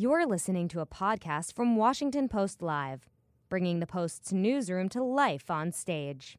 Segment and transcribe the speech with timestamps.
[0.00, 3.08] You're listening to a podcast from Washington Post Live,
[3.48, 6.38] bringing the Post's newsroom to life on stage.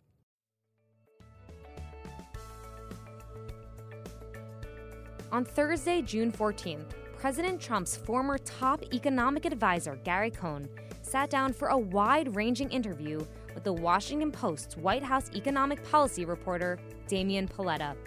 [5.34, 10.70] On Thursday, June 14th, President Trump's former top economic advisor, Gary Cohn,
[11.02, 13.20] sat down for a wide ranging interview
[13.54, 16.80] with the Washington Post's White House economic policy reporter,
[17.10, 17.98] Damian Paletta.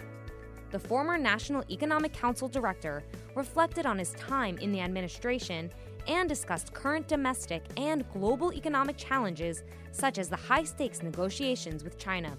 [0.73, 3.03] The former National Economic Council director
[3.35, 5.71] reflected on his time in the administration
[6.07, 11.99] and discussed current domestic and global economic challenges, such as the high stakes negotiations with
[11.99, 12.35] China.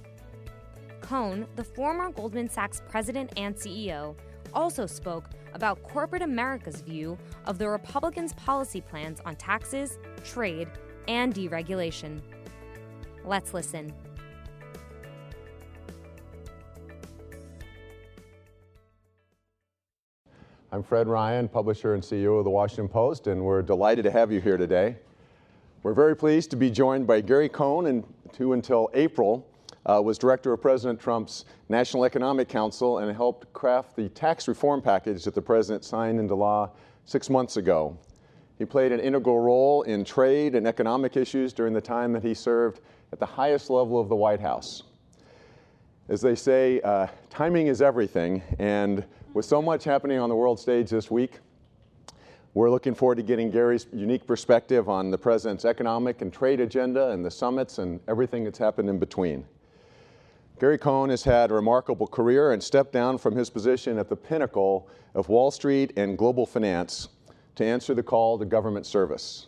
[1.01, 4.17] Cohn, the former Goldman Sachs president and CEO,
[4.53, 7.17] also spoke about corporate America's view
[7.47, 10.67] of the Republicans' policy plans on taxes, trade,
[11.07, 12.21] and deregulation.
[13.25, 13.93] Let's listen.
[20.75, 24.33] I'm Fred Ryan, publisher and CEO of the Washington Post, and we're delighted to have
[24.33, 24.97] you here today.
[25.85, 28.03] We're very pleased to be joined by Gary Cohn, and
[28.39, 29.47] who until April
[29.87, 34.83] uh, was director of President Trump's National Economic Council and helped craft the tax reform
[34.83, 36.69] package that the president signed into law
[37.05, 37.97] six months ago.
[38.59, 42.35] He played an integral role in trade and economic issues during the time that he
[42.35, 42.81] served
[43.13, 44.83] at the highest level of the White House.
[46.07, 50.61] As they say, uh, timing is everything, and with so much happening on the world
[50.61, 51.39] stage this week,
[52.53, 57.09] we're looking forward to getting Gary's unique perspective on the president's economic and trade agenda
[57.13, 59.47] and the summits and everything that's happened in between.
[60.61, 64.17] Gary Cohn has had a remarkable career and stepped down from his position at the
[64.17, 67.09] pinnacle of Wall Street and global finance
[67.55, 69.47] to answer the call to government service.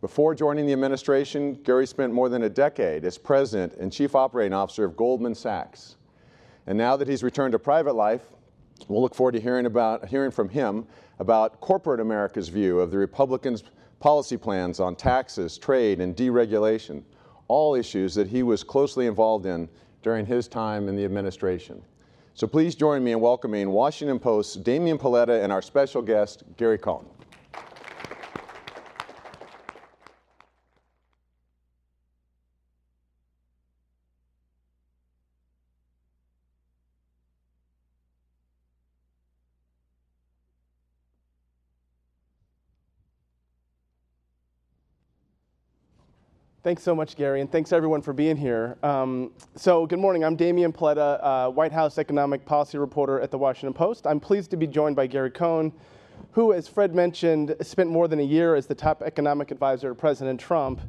[0.00, 4.52] Before joining the administration, Gary spent more than a decade as president and chief operating
[4.52, 5.96] officer of Goldman Sachs.
[6.68, 8.22] And now that he's returned to private life,
[8.86, 10.86] we'll look forward to hearing, about, hearing from him
[11.18, 13.64] about corporate America's view of the Republicans'
[13.98, 17.02] policy plans on taxes, trade, and deregulation,
[17.48, 19.68] all issues that he was closely involved in
[20.04, 21.82] during his time in the administration.
[22.34, 26.78] So please join me in welcoming Washington Post's Damian Paletta and our special guest, Gary
[26.78, 27.04] Cohn.
[46.68, 48.76] Thanks so much, Gary, and thanks everyone for being here.
[48.82, 50.22] Um, so, good morning.
[50.22, 54.06] I'm Damian Paletta, uh, White House economic policy reporter at the Washington Post.
[54.06, 55.72] I'm pleased to be joined by Gary Cohn,
[56.32, 59.94] who, as Fred mentioned, spent more than a year as the top economic advisor to
[59.94, 60.82] President Trump.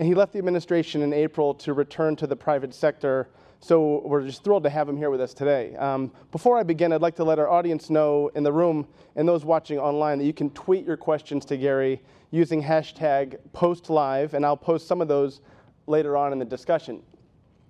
[0.00, 3.28] And he left the administration in April to return to the private sector.
[3.62, 5.76] So, we're just thrilled to have him here with us today.
[5.76, 9.28] Um, before I begin, I'd like to let our audience know in the room and
[9.28, 12.00] those watching online that you can tweet your questions to Gary
[12.30, 15.42] using hashtag postlive, and I'll post some of those
[15.86, 17.02] later on in the discussion.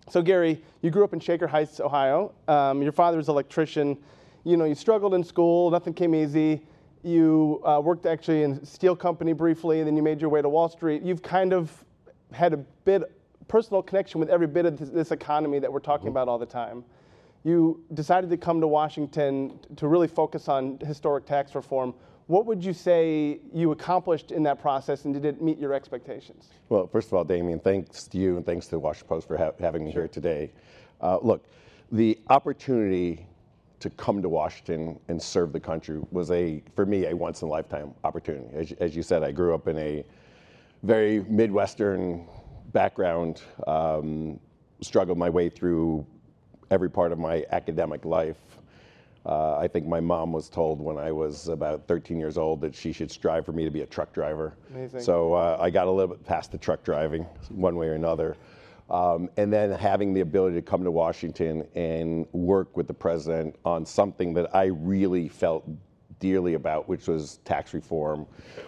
[0.08, 2.34] So, Gary, you grew up in Shaker Heights, Ohio.
[2.46, 3.98] Um, your father was an electrician.
[4.44, 6.62] You know, you struggled in school, nothing came easy.
[7.02, 10.40] You uh, worked actually in a steel company briefly, and then you made your way
[10.40, 11.02] to Wall Street.
[11.02, 11.84] You've kind of
[12.32, 13.10] had a bit
[13.50, 16.16] personal connection with every bit of this, this economy that we're talking mm-hmm.
[16.16, 16.84] about all the time.
[17.42, 21.92] You decided to come to Washington to really focus on historic tax reform.
[22.28, 26.50] What would you say you accomplished in that process, and did it meet your expectations?
[26.68, 29.36] Well, first of all, Damian, thanks to you and thanks to the Washington Post for
[29.36, 30.02] ha- having me sure.
[30.02, 30.52] here today.
[31.00, 31.44] Uh, look,
[31.90, 33.26] the opportunity
[33.80, 37.48] to come to Washington and serve the country was a, for me, a once in
[37.48, 38.46] a lifetime opportunity.
[38.54, 40.04] As, as you said, I grew up in a
[40.84, 42.28] very Midwestern
[42.72, 44.38] background, um,
[44.80, 46.06] struggled my way through
[46.70, 48.38] every part of my academic life.
[49.26, 52.74] Uh, I think my mom was told when I was about 13 years old that
[52.74, 54.54] she should strive for me to be a truck driver.
[54.70, 55.00] Amazing.
[55.00, 58.36] So uh, I got a little bit past the truck driving, one way or another.
[58.88, 63.56] Um, and then having the ability to come to Washington and work with the president
[63.64, 65.64] on something that I really felt
[66.20, 68.26] dearly about, which was tax reform,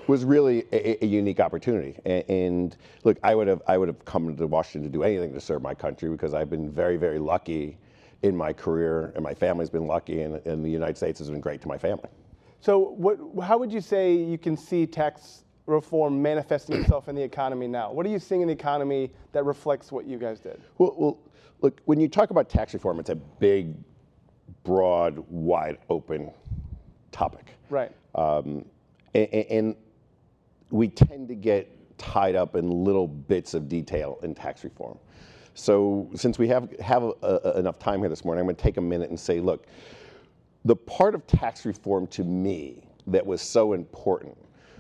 [0.09, 1.97] was really a, a unique opportunity.
[2.05, 5.33] And, and, look, I would have I would have come to Washington to do anything
[5.33, 7.79] to serve my country because I've been very very lucky
[8.23, 11.41] in my career, and my family's been lucky, and, and the United States has been
[11.41, 12.09] great to my family.
[12.61, 17.23] So, what, how would you say you can see tax reform manifesting itself in the
[17.23, 17.93] economy now?
[17.93, 20.61] What are you seeing in the economy that reflects what you guys did?
[20.79, 21.19] Well, well
[21.61, 23.75] look, when you talk about tax reform, it's a big,
[24.63, 26.31] broad, wide open
[27.13, 27.55] topic.
[27.71, 27.93] Right.
[28.15, 28.65] Um,
[29.15, 29.77] and, and
[30.71, 34.99] we tend to get tied up in little bits of detail in tax reform.
[35.55, 38.63] So since we have, have a, a, enough time here this morning, I'm going to
[38.63, 39.67] take a minute and say, look,
[40.65, 44.37] the part of tax reform to me that was so important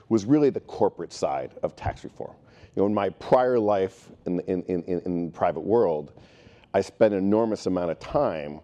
[0.08, 2.34] was really the corporate side of tax reform.
[2.75, 6.12] You know, in my prior life in the, in, in, in the private world,
[6.73, 8.61] I spent an enormous amount of time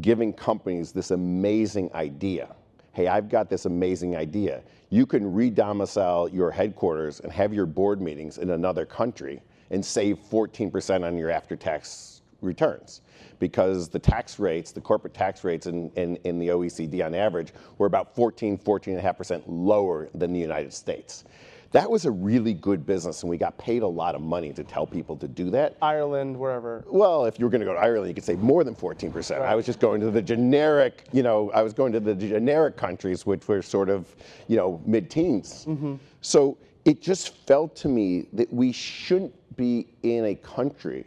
[0.00, 2.54] giving companies this amazing idea.
[2.96, 4.62] Hey, I've got this amazing idea.
[4.88, 10.18] You can re-domicile your headquarters and have your board meetings in another country and save
[10.30, 13.02] 14% on your after-tax returns
[13.38, 17.52] because the tax rates, the corporate tax rates in, in, in the OECD on average
[17.76, 21.24] were about 14, 14.5% lower than the United States.
[21.72, 24.64] That was a really good business, and we got paid a lot of money to
[24.64, 25.76] tell people to do that.
[25.82, 26.84] Ireland, wherever.
[26.86, 29.42] Well, if you were going to go to Ireland, you could say more than 14%.
[29.42, 32.76] I was just going to the generic, you know, I was going to the generic
[32.76, 34.14] countries, which were sort of,
[34.46, 35.66] you know, mid-teens.
[35.66, 35.96] Mm-hmm.
[36.20, 41.04] So it just felt to me that we shouldn't be in a country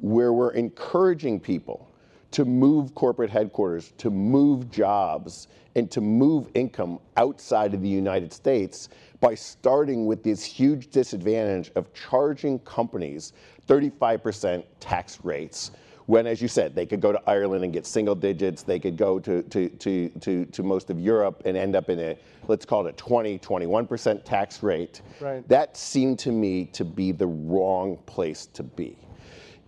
[0.00, 1.90] where we're encouraging people
[2.30, 8.32] to move corporate headquarters, to move jobs, and to move income outside of the United
[8.32, 8.90] States
[9.20, 13.32] by starting with this huge disadvantage of charging companies
[13.66, 15.72] 35% tax rates.
[16.06, 18.96] When, as you said, they could go to Ireland and get single digits, they could
[18.96, 22.16] go to, to, to, to, to most of Europe and end up in a,
[22.46, 25.02] let's call it a 20, 21% tax rate.
[25.20, 25.46] Right.
[25.48, 28.96] That seemed to me to be the wrong place to be.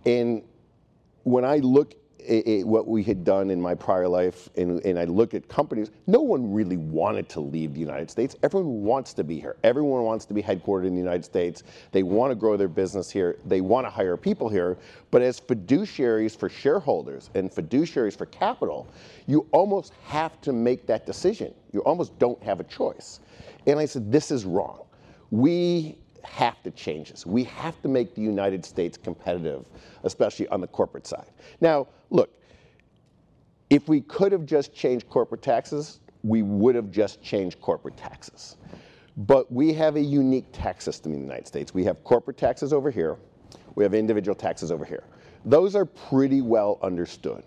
[0.05, 0.41] And
[1.23, 1.93] when I look
[2.27, 5.91] at what we had done in my prior life and, and I look at companies,
[6.07, 8.35] no one really wanted to leave the United States.
[8.43, 9.55] Everyone wants to be here.
[9.63, 11.63] Everyone wants to be headquartered in the United States.
[11.91, 13.37] They want to grow their business here.
[13.45, 14.77] They want to hire people here.
[15.09, 18.87] But as fiduciaries for shareholders and fiduciaries for capital,
[19.27, 21.53] you almost have to make that decision.
[21.71, 23.19] You almost don't have a choice.
[23.67, 24.83] And I said, this is wrong.
[25.29, 27.25] We have to change this.
[27.25, 29.67] We have to make the United States competitive,
[30.03, 31.31] especially on the corporate side.
[31.59, 32.29] Now, look,
[33.69, 38.57] if we could have just changed corporate taxes, we would have just changed corporate taxes.
[39.17, 41.73] But we have a unique tax system in the United States.
[41.73, 43.17] We have corporate taxes over here,
[43.75, 45.03] we have individual taxes over here.
[45.45, 47.43] Those are pretty well understood.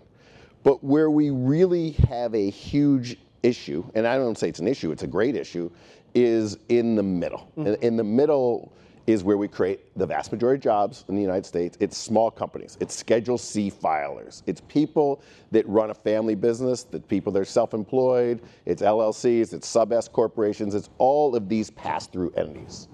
[0.63, 4.91] But where we really have a huge issue, and I don't say it's an issue,
[4.91, 5.69] it's a great issue,
[6.15, 7.51] is in the middle.
[7.57, 7.67] Mm-hmm.
[7.67, 8.71] In, in the middle
[9.07, 11.77] is where we create the vast majority of jobs in the United States.
[11.79, 15.21] It's small companies, it's Schedule C filers, it's people
[15.51, 20.07] that run a family business, the people that are self-employed, it's LLCs, it's sub S
[20.07, 22.87] corporations, it's all of these pass-through entities.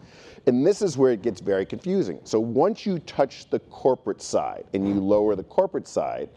[0.48, 2.20] And this is where it gets very confusing.
[2.24, 6.30] So once you touch the corporate side and you lower the corporate side,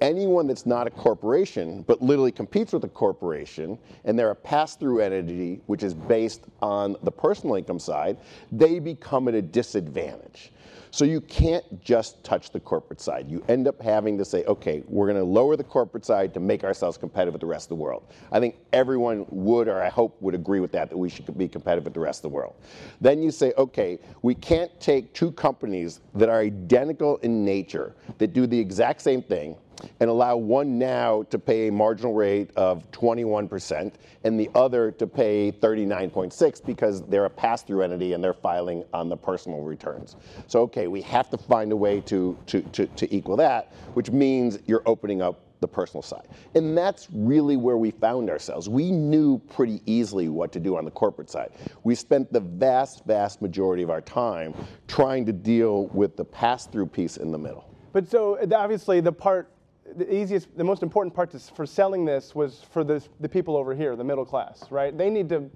[0.00, 5.00] anyone that's not a corporation but literally competes with a corporation and they're a pass-through
[5.00, 8.18] entity which is based on the personal income side,
[8.52, 10.52] they become at a disadvantage.
[10.90, 13.28] So you can't just touch the corporate side.
[13.28, 16.40] You end up having to say, okay, we're going to lower the corporate side to
[16.40, 18.04] make ourselves competitive with the rest of the world.
[18.32, 21.48] I think everyone would, or I hope would agree with that, that we should be
[21.48, 22.54] competitive with the rest of the world.
[23.00, 28.32] Then you say, okay, we can't take two companies that are identical in nature, that
[28.32, 29.56] do the exact same thing,
[30.00, 33.92] and allow one now to pay a marginal rate of 21%
[34.24, 39.08] and the other to pay 39.6 because they're a pass-through entity and they're filing on
[39.08, 40.16] the personal returns.
[40.46, 44.10] So okay, we have to find a way to, to, to, to equal that, which
[44.10, 46.28] means you're opening up the personal side.
[46.54, 48.68] And that's really where we found ourselves.
[48.68, 51.50] We knew pretty easily what to do on the corporate side.
[51.84, 54.54] We spent the vast, vast majority of our time
[54.86, 57.68] trying to deal with the pass-through piece in the middle.
[57.92, 59.50] But so obviously the part,
[59.96, 63.56] the easiest, the most important part to, for selling this was for the, the people
[63.56, 64.96] over here, the middle class, right?
[64.96, 65.50] They need to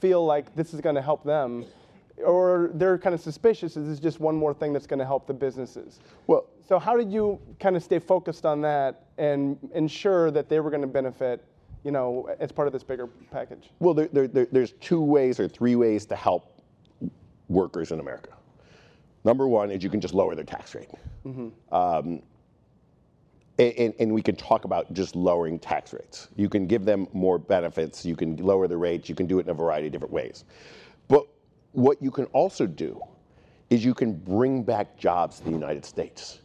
[0.00, 1.64] feel like this is going to help them,
[2.24, 5.06] or they're kind of suspicious is this is just one more thing that's going to
[5.06, 6.00] help the businesses.
[6.26, 10.60] Well, So how did you kind of stay focused on that and ensure that they
[10.60, 11.44] were going to benefit,
[11.84, 13.70] you know, as part of this bigger package?
[13.78, 16.60] Well, there, there, there, there's two ways or three ways to help
[17.48, 18.30] workers in America.
[19.24, 20.90] Number one is you can just lower their tax rate.
[21.72, 22.22] Um,
[23.58, 26.28] and, we can talk about just lowering tax rates.
[26.36, 29.46] You can give them more benefits, you can lower the rates, you can do it
[29.46, 30.44] in a variety of different ways.
[31.08, 31.26] But
[31.72, 33.00] what you can also do
[33.70, 36.40] is you can bring back jobs to the United States.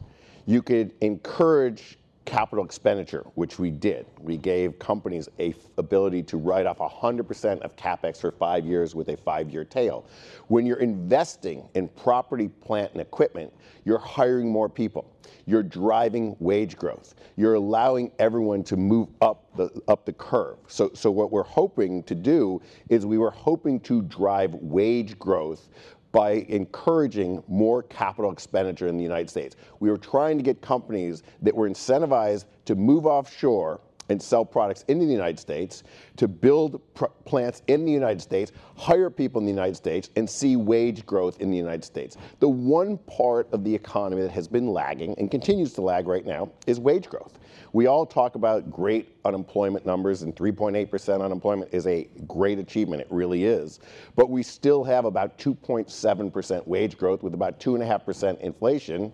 [0.45, 4.05] You could encourage capital expenditure, which we did.
[4.19, 9.09] We gave companies a ability to write off 100% of capex for five years with
[9.09, 10.05] a five-year tail.
[10.47, 13.51] When you're investing in property, plant, and equipment,
[13.83, 15.11] you're hiring more people.
[15.45, 17.15] You're driving wage growth.
[17.35, 20.57] You're allowing everyone to move up the up the curve.
[20.67, 25.69] So so what we're hoping to do is we were hoping to drive wage growth
[26.11, 29.55] by encouraging more capital expenditure in the United States.
[29.79, 34.83] We were trying to get companies that were incentivized to move offshore and sell products
[34.87, 35.83] in the United States,
[36.17, 36.81] to build
[37.25, 41.39] plants in the United States, hire people in the United States, and see wage growth
[41.39, 42.17] in the United States.
[42.39, 46.25] The one part of the economy that has been lagging and continues to lag right
[46.25, 47.39] now is wage growth.
[47.73, 53.01] We all talk about great unemployment numbers, and 3.8% unemployment is a great achievement.
[53.01, 53.79] It really is.
[54.15, 59.13] But we still have about 2.7% wage growth with about 2.5% inflation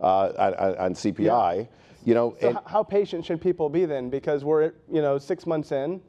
[0.00, 1.58] uh, on, on, CPI.
[1.58, 1.64] Yeah.
[2.06, 4.10] You know, so how patient should people be then?
[4.10, 6.00] Because we're you know six months in,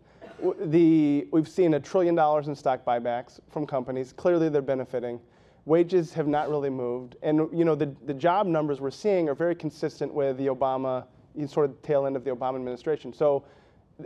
[0.62, 4.13] the we've seen a trillion dollars in stock buybacks from companies.
[4.13, 5.20] Clearly, they're benefiting.
[5.66, 9.34] Wages have not really moved, and you know the the job numbers we're seeing are
[9.34, 11.06] very consistent with the Obama
[11.48, 13.12] sort of tail end of the Obama administration.
[13.12, 13.44] So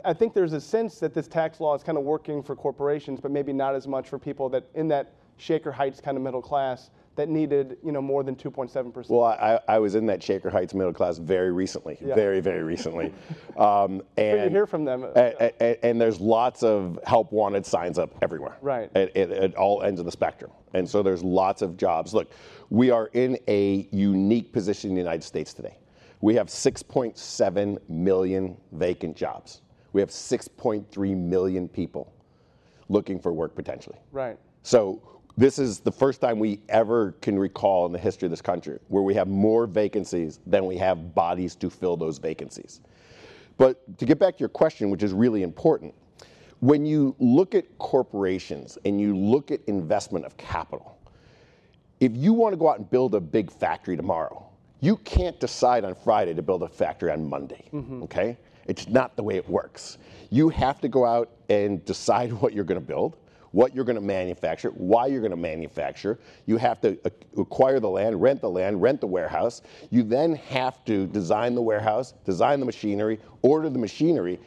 [0.06, 3.20] I think there's a sense that this tax law is kind of working for corporations,
[3.20, 6.42] but maybe not as much for people that in that Shaker Heights kind of middle
[6.42, 9.10] class that needed you know more than 2.7%.
[9.10, 12.16] Well, I, I was in that Shaker Heights middle class very recently, yeah.
[12.16, 13.14] very very recently,
[13.58, 15.04] um, and you hear from them.
[15.16, 18.90] And, and, and, there's lots of help wanted signs up everywhere, right?
[18.96, 22.14] At, at, at all ends of the spectrum, and so there's lots of jobs.
[22.14, 22.32] Look,
[22.70, 25.78] we are in a unique position in the United States today.
[26.22, 29.62] We have 6.7 million vacant jobs.
[29.92, 32.14] We have 6.3 million people
[32.90, 33.98] looking for work potentially.
[34.12, 34.38] Right.
[34.64, 35.02] So
[35.42, 38.78] this is the first time we ever can recall in the history of this country
[38.90, 42.82] where we have more vacancies than we have bodies to fill those vacancies.
[43.58, 45.96] But to get back to your question, which is really important,
[46.60, 51.00] when you look at corporations and you look at investment of capital,
[52.00, 54.48] if you want to go out and build a big factory tomorrow,
[54.80, 58.04] you can't decide on Friday to build a factory on Monday, mm-hmm.
[58.04, 58.38] okay?
[58.66, 59.98] It's not the way it works.
[60.30, 63.18] You have to go out and decide what you're going to build,
[63.52, 66.20] what you're going to manufacture, why you're going to manufacture.
[66.46, 66.98] You have to
[67.38, 69.62] acquire the land, rent the land, rent the warehouse.
[69.90, 74.40] You then have to design the warehouse, design the machinery, order the machinery,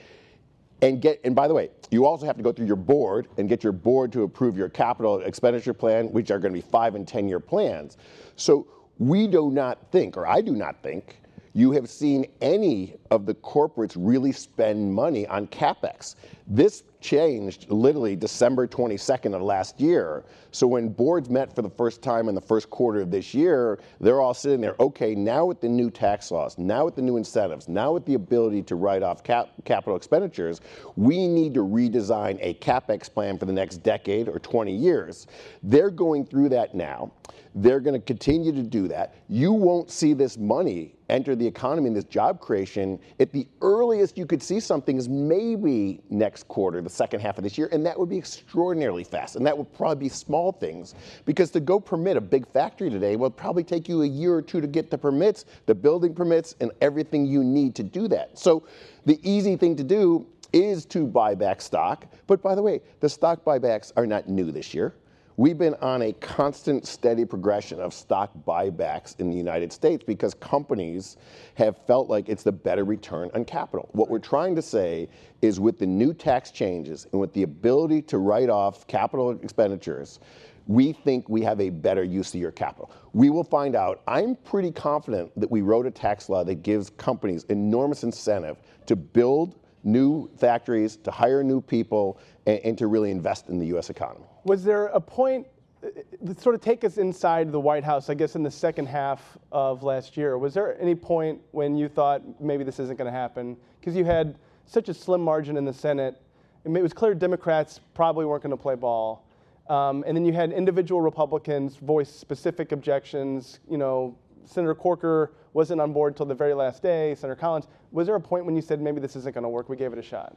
[0.82, 3.48] and get and by the way you also have to go through your board and
[3.48, 6.96] get your board to approve your capital expenditure plan which are going to be five
[6.96, 7.96] and ten year plans
[8.34, 8.66] so
[8.98, 11.16] we do not think, or I do not think,
[11.54, 16.16] you have seen any of the corporates really spend money on capex.
[16.48, 20.24] This changed literally December 22nd of last year.
[20.50, 23.78] So when boards met for the first time in the first quarter of this year,
[24.00, 27.16] they're all sitting there, okay, now with the new tax laws, now with the new
[27.16, 30.60] incentives, now with the ability to write off cap- capital expenditures,
[30.96, 35.28] we need to redesign a capex plan for the next decade or 20 years.
[35.62, 37.12] They're going through that now.
[37.54, 39.14] They're going to continue to do that.
[39.28, 42.98] You won't see this money enter the economy and this job creation.
[43.20, 47.44] At the earliest you could see something is maybe next quarter, the second half of
[47.44, 49.36] this year, and that would be extraordinarily fast.
[49.36, 50.94] And that would probably be small things
[51.24, 54.42] because to go permit a big factory today will probably take you a year or
[54.42, 58.38] two to get the permits, the building permits, and everything you need to do that.
[58.38, 58.66] So
[59.06, 62.06] the easy thing to do is to buy back stock.
[62.26, 64.94] But by the way, the stock buybacks are not new this year.
[65.36, 70.32] We've been on a constant, steady progression of stock buybacks in the United States because
[70.32, 71.16] companies
[71.56, 73.88] have felt like it's the better return on capital.
[73.92, 75.08] What we're trying to say
[75.42, 80.20] is with the new tax changes and with the ability to write off capital expenditures,
[80.68, 82.92] we think we have a better use of your capital.
[83.12, 84.02] We will find out.
[84.06, 88.94] I'm pretty confident that we wrote a tax law that gives companies enormous incentive to
[88.94, 93.90] build new factories, to hire new people, and, and to really invest in the U.S.
[93.90, 94.26] economy.
[94.44, 95.46] Was there a point
[95.84, 99.36] uh, sort of take us inside the White House, I guess in the second half
[99.52, 100.38] of last year.
[100.38, 103.56] Was there any point when you thought maybe this isn't going to happen?
[103.80, 104.36] Because you had
[104.66, 106.20] such a slim margin in the Senate.
[106.64, 109.26] It was clear Democrats probably weren't going to play ball.
[109.68, 113.60] Um, and then you had individual Republicans voice specific objections.
[113.68, 117.66] You know, Senator Corker wasn't on board until the very last day, Senator Collins.
[117.92, 119.68] Was there a point when you said maybe this isn't going to work?
[119.68, 120.36] We gave it a shot.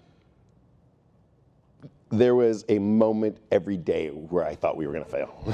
[2.10, 5.54] There was a moment every day where I thought we were going to fail.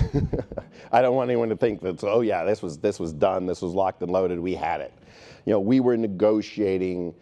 [0.91, 3.61] I don't want anyone to think that, oh yeah, this was this was done, this
[3.61, 4.93] was locked and loaded, we had it.
[5.45, 7.15] You know, we were negotiating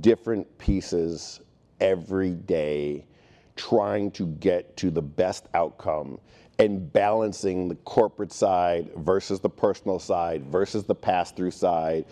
[0.00, 1.40] different pieces
[1.80, 3.04] every day,
[3.56, 6.20] trying to get to the best outcome
[6.58, 12.04] and balancing the corporate side versus the personal side versus the pass through side.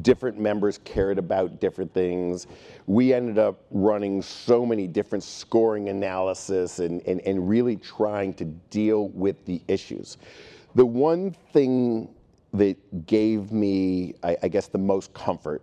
[0.00, 2.46] Different members cared about different things.
[2.86, 8.46] We ended up running so many different scoring analysis and, and, and really trying to
[8.70, 10.16] deal with the issues.
[10.74, 12.08] The one thing
[12.54, 15.62] that gave me, I, I guess, the most comfort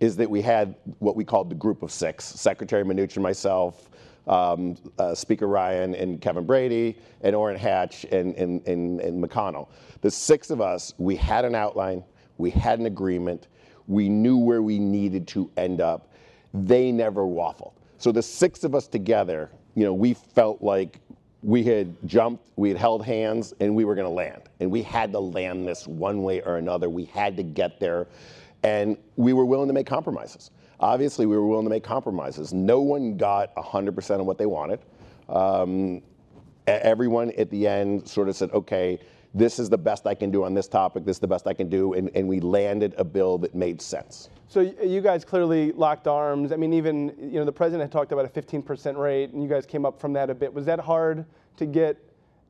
[0.00, 3.90] is that we had what we called the group of six Secretary Mnuchin, myself,
[4.26, 9.68] um, uh, Speaker Ryan and Kevin Brady and Orrin Hatch and, and, and, and McConnell.
[10.00, 12.02] The six of us, we had an outline,
[12.38, 13.48] we had an agreement,
[13.86, 16.12] we knew where we needed to end up.
[16.52, 17.72] they never waffled.
[17.98, 21.00] So the six of us together, you know, we felt like
[21.42, 24.42] we had jumped, we had held hands, and we were going to land.
[24.60, 26.88] And we had to land this one way or another.
[26.90, 28.06] We had to get there.
[28.62, 30.50] And we were willing to make compromises.
[30.80, 32.52] Obviously, we were willing to make compromises.
[32.52, 34.80] No one got 100% of what they wanted.
[35.28, 36.02] Um,
[36.66, 38.98] everyone at the end sort of said, okay,
[39.34, 41.52] this is the best I can do on this topic, this is the best I
[41.52, 44.30] can do, and, and we landed a bill that made sense.
[44.48, 46.52] So you guys clearly locked arms.
[46.52, 49.48] I mean, even you know the president had talked about a 15% rate, and you
[49.48, 50.52] guys came up from that a bit.
[50.54, 51.98] Was that hard to get?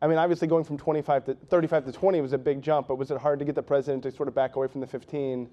[0.03, 2.97] I mean, obviously going from 25 to 35 to 20 was a big jump, but
[2.97, 5.49] was it hard to get the president to sort of back away from the 15%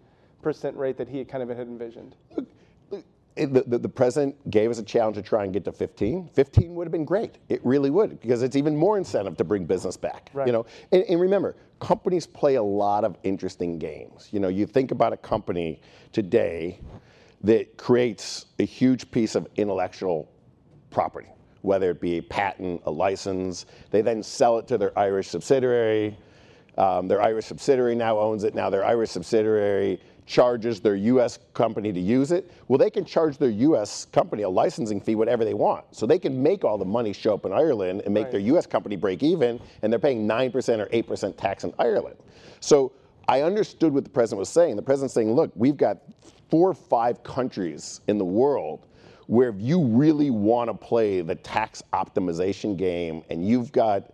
[0.76, 2.16] rate that he kind of had envisioned?
[3.36, 6.30] The, the, the, president gave us a challenge to try and get to 15.
[6.34, 7.38] 15 would have been great.
[7.50, 10.30] It really would, because it's even more incentive to bring business back.
[10.34, 10.48] Right.
[10.48, 14.30] You know, and, and, remember, companies play a lot of interesting games.
[14.32, 16.80] You know, you think about a company today
[17.44, 20.32] that creates a huge piece of intellectual
[20.92, 21.30] property,
[21.62, 23.66] whether it be a patent, a license.
[23.90, 26.18] They then sell it to their Irish subsidiary.
[26.78, 28.56] Um, their Irish subsidiary now owns it.
[28.56, 33.38] Now their Irish subsidiary charges their US company to use it, well, they can charge
[33.38, 35.86] their US company a licensing fee, whatever they want.
[35.92, 38.32] So they can make all the money show up in Ireland and make right.
[38.32, 42.16] their US company break even, and they're paying 9% or 8% tax in Ireland.
[42.60, 42.94] So
[43.28, 44.76] I understood what the president was saying.
[44.76, 46.00] The president's saying, look, we've got
[46.50, 48.88] four or five countries in the world
[49.28, 54.12] where if you really want to play the tax optimization game and you've got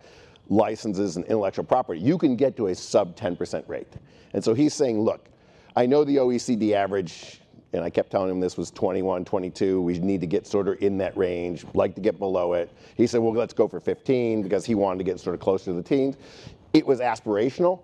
[0.50, 3.94] licenses and intellectual property, you can get to a sub 10% rate.
[4.34, 5.28] And so he's saying, look,
[5.76, 7.40] I know the OECD average,
[7.72, 9.80] and I kept telling him this was 21, 22.
[9.80, 12.70] We need to get sort of in that range, like to get below it.
[12.96, 15.66] He said, well, let's go for 15 because he wanted to get sort of closer
[15.66, 16.16] to the teens.
[16.72, 17.82] It was aspirational.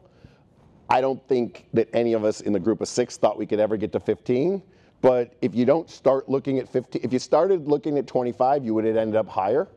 [0.89, 3.61] I don't think that any of us in the group of six thought we could
[3.61, 4.63] ever get to 15.
[5.01, 8.75] But if you don't start looking at 15, if you started looking at 25, you
[8.75, 9.69] would have ended up higher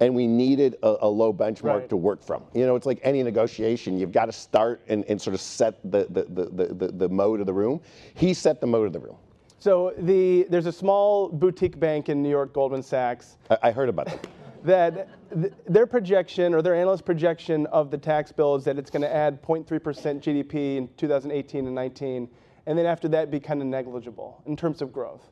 [0.00, 1.88] and we needed a, a low benchmark right.
[1.88, 2.44] to work from.
[2.54, 3.98] You know, it's like any negotiation.
[3.98, 7.40] You've got to start and, and sort of set the, the, the, the, the mode
[7.40, 7.80] of the room.
[8.14, 9.16] He set the mode of the room.
[9.58, 13.36] So the, there's a small boutique bank in New York, Goldman Sachs.
[13.50, 14.26] I, I heard about that.
[14.62, 15.08] that
[15.40, 19.02] th- their projection or their analyst projection of the tax bill is that it's going
[19.02, 22.28] to add 0.3% GDP in 2018 and 19,
[22.66, 25.30] and then after that be kind of negligible in terms of growth.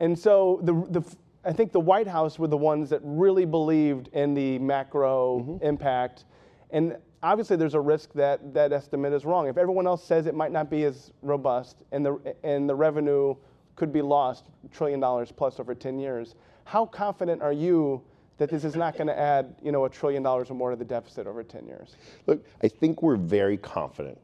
[0.00, 4.08] And so the, the I think the White House were the ones that really believed
[4.08, 5.64] in the macro mm-hmm.
[5.64, 6.24] impact.
[6.70, 9.48] And obviously, there's a risk that that estimate is wrong.
[9.48, 13.34] If everyone else says it might not be as robust and the, and the revenue
[13.76, 18.02] could be lost, trillion dollars plus over 10 years, how confident are you
[18.36, 20.76] that this is not going to add you know, a trillion dollars or more to
[20.76, 21.96] the deficit over 10 years?
[22.26, 24.18] Look, I think we're very confident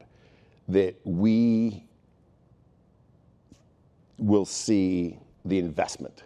[0.67, 1.83] that we
[4.19, 6.23] will see the investment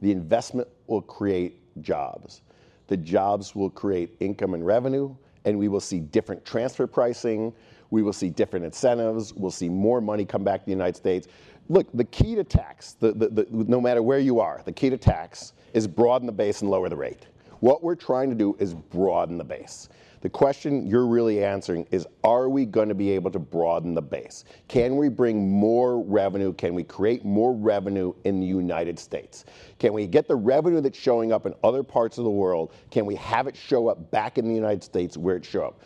[0.00, 2.42] the investment will create jobs.
[2.86, 7.52] The jobs will create income and revenue, and we will see different transfer pricing.
[7.90, 9.32] We will see different incentives.
[9.34, 11.28] We'll see more money come back to the United States.
[11.68, 14.90] Look, the key to tax, the, the, the, no matter where you are, the key
[14.90, 17.26] to tax is broaden the base and lower the rate.
[17.60, 19.88] What we're trying to do is broaden the base.
[20.24, 24.00] The question you're really answering is are we going to be able to broaden the
[24.00, 24.46] base?
[24.68, 26.54] Can we bring more revenue?
[26.54, 29.44] Can we create more revenue in the United States?
[29.78, 32.72] Can we get the revenue that's showing up in other parts of the world?
[32.90, 35.82] Can we have it show up back in the United States where it show up?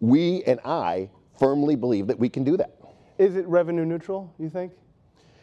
[0.00, 2.74] We and I firmly believe that we can do that.
[3.18, 4.72] Is it revenue neutral, you think?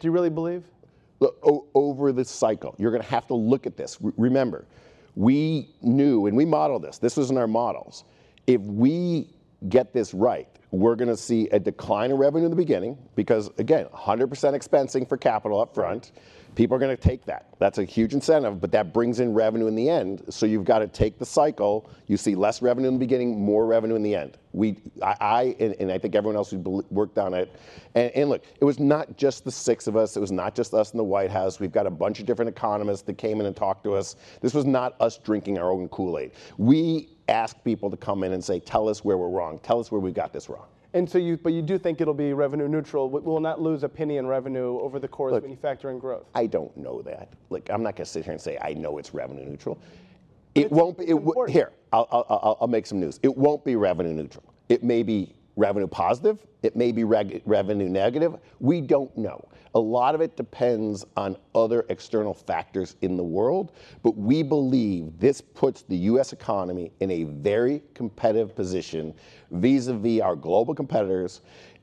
[0.00, 0.64] Do you really believe?
[1.18, 1.38] Look,
[1.74, 3.96] over the cycle, you're going to have to look at this.
[4.18, 4.66] remember,
[5.16, 6.98] we knew and we modeled this.
[6.98, 8.04] This was in our models
[8.46, 9.30] if we
[9.68, 13.48] get this right, we're going to see a decline in revenue in the beginning because,
[13.58, 16.12] again, 100% expensing for capital up front.
[16.56, 17.48] People are going to take that.
[17.58, 20.22] That's a huge incentive, but that brings in revenue in the end.
[20.30, 21.90] So you've got to take the cycle.
[22.06, 24.36] You see less revenue in the beginning, more revenue in the end.
[24.52, 27.52] We, I, I and, and, I think everyone else who worked on it.
[27.96, 30.16] And, and look, it was not just the six of us.
[30.16, 31.58] It was not just us in the White House.
[31.58, 34.14] We've got a bunch of different economists that came in and talked to us.
[34.40, 36.32] This was not us drinking our own Kool-Aid.
[36.56, 39.58] We ask people to come in and say, tell us where we're wrong.
[39.62, 40.66] Tell us where we got this wrong.
[40.92, 43.10] And so you, but you do think it'll be revenue neutral.
[43.10, 45.90] We will not lose a penny in revenue over the course Look, when you factor
[45.90, 46.26] in growth.
[46.34, 47.32] I don't know that.
[47.50, 49.78] Like, I'm not going to sit here and say I know it's revenue neutral.
[50.54, 51.04] It it's, won't be.
[51.06, 53.18] It w- here, I'll, I'll, I'll make some news.
[53.24, 54.44] It won't be revenue neutral.
[54.68, 56.38] It may be revenue positive.
[56.62, 58.36] It may be reg- revenue negative.
[58.60, 59.48] We don't know.
[59.74, 65.18] A lot of it depends on other external factors in the world, but we believe
[65.18, 69.12] this puts the US economy in a very competitive position
[69.50, 71.40] vis a vis our global competitors.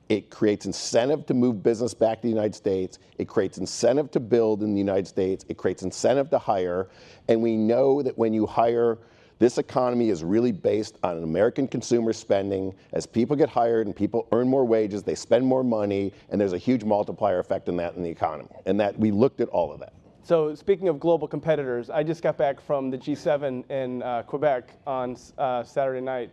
[0.08, 3.00] It creates incentive to move business back to the United States.
[3.18, 5.46] It creates incentive to build in the United States.
[5.48, 6.90] It creates incentive to hire.
[7.30, 8.98] And we know that when you hire,
[9.42, 12.76] this economy is really based on American consumer spending.
[12.94, 16.54] As people get hired and people earn more wages, they spend more money, and there's
[16.54, 18.52] a huge multiplier effect in that in the economy.
[18.68, 19.94] And that we looked at all of that.
[20.22, 24.78] So speaking of global competitors, I just got back from the G7 in uh, Quebec
[24.86, 26.30] on uh, Saturday night.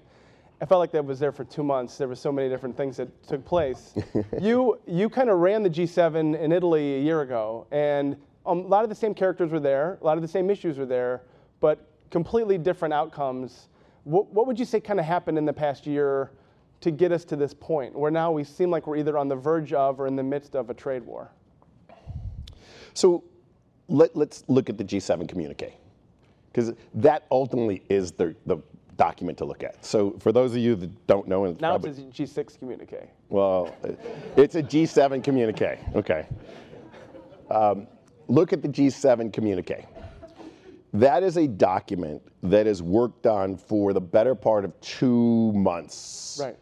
[0.60, 1.96] I felt like that was there for two months.
[1.96, 3.94] There were so many different things that took place.
[4.42, 8.66] you you kind of ran the G7 in Italy a year ago, and um, a
[8.66, 11.22] lot of the same characters were there, a lot of the same issues were there,
[11.60, 13.68] but completely different outcomes.
[14.04, 16.30] What, what would you say kind of happened in the past year
[16.80, 19.36] to get us to this point, where now we seem like we're either on the
[19.36, 21.30] verge of or in the midst of a trade war?
[22.94, 23.24] So
[23.88, 25.74] let, us look at the G7 communique,
[26.52, 28.58] because that ultimately is the, the
[28.96, 29.84] document to look at.
[29.84, 33.08] So for those of you that don't know, now probably, it's a G6 communique.
[33.28, 33.74] Well,
[34.36, 35.78] it's a G7 communique.
[35.94, 36.26] Okay.
[37.50, 37.86] Um,
[38.28, 39.86] look at the G7 communique.
[40.94, 46.38] That is a document that is worked on for the better part of two months.
[46.40, 46.56] Right.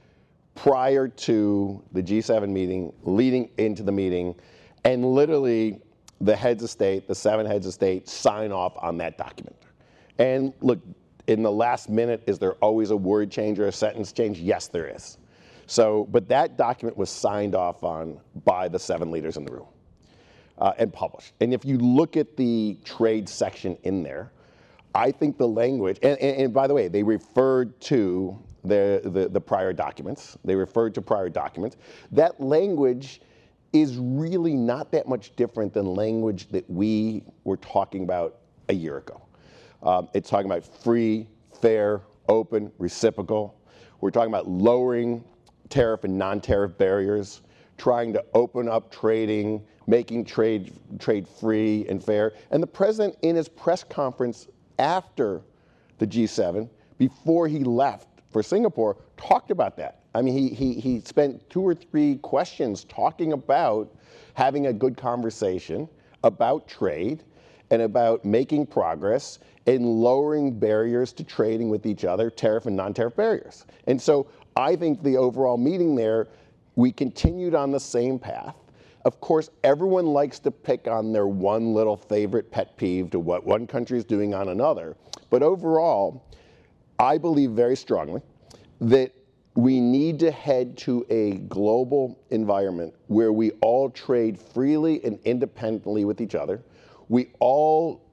[0.54, 4.34] Prior to the G7 meeting, leading into the meeting,
[4.84, 5.80] and literally
[6.20, 9.56] the heads of state, the seven heads of state, sign off on that document.
[10.18, 10.80] And look,
[11.26, 14.38] in the last minute, is there always a word change or a sentence change?
[14.38, 15.18] Yes, there is.
[15.66, 19.66] So, but that document was signed off on by the seven leaders in the room
[20.58, 21.34] uh, and published.
[21.40, 24.32] And if you look at the trade section in there,
[24.94, 29.28] I think the language, and, and, and by the way, they referred to the, the,
[29.28, 30.38] the prior documents.
[30.44, 31.76] They referred to prior documents.
[32.12, 33.20] That language
[33.72, 38.38] is really not that much different than language that we were talking about
[38.68, 39.20] a year ago.
[39.82, 41.28] Um, it's talking about free,
[41.60, 43.60] fair, open, reciprocal.
[44.00, 45.24] We're talking about lowering
[45.68, 47.42] tariff and non-tariff barriers,
[47.76, 52.32] trying to open up trading, making trade trade free and fair.
[52.50, 55.42] And the president, in his press conference after
[55.98, 56.68] the G7,
[56.98, 60.00] before he left for Singapore, talked about that.
[60.14, 63.94] I mean, he, he, he spent two or three questions talking about
[64.34, 65.88] having a good conversation
[66.24, 67.22] about trade
[67.70, 72.94] and about making progress in lowering barriers to trading with each other, tariff and non
[72.94, 73.66] tariff barriers.
[73.86, 76.28] And so I think the overall meeting there,
[76.76, 78.54] we continued on the same path.
[79.06, 83.46] Of course, everyone likes to pick on their one little favorite pet peeve to what
[83.46, 84.96] one country is doing on another.
[85.30, 86.26] But overall,
[86.98, 88.20] I believe very strongly
[88.80, 89.12] that
[89.54, 96.04] we need to head to a global environment where we all trade freely and independently
[96.04, 96.64] with each other.
[97.08, 98.10] We all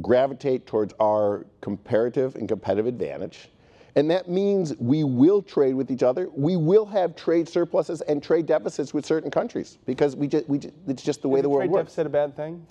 [0.00, 3.50] gravitate towards our comparative and competitive advantage.
[3.94, 6.28] And that means we will trade with each other.
[6.34, 10.58] We will have trade surpluses and trade deficits with certain countries because we just, we
[10.58, 11.94] just, it's just the way Is the world trade works.
[11.94, 12.66] Trade deficit a bad thing?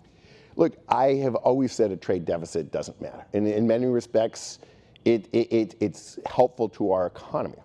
[0.55, 3.25] Look, I have always said a trade deficit doesn't matter.
[3.33, 4.59] And in many respects,
[5.05, 7.57] it, it, it, it's helpful to our economy.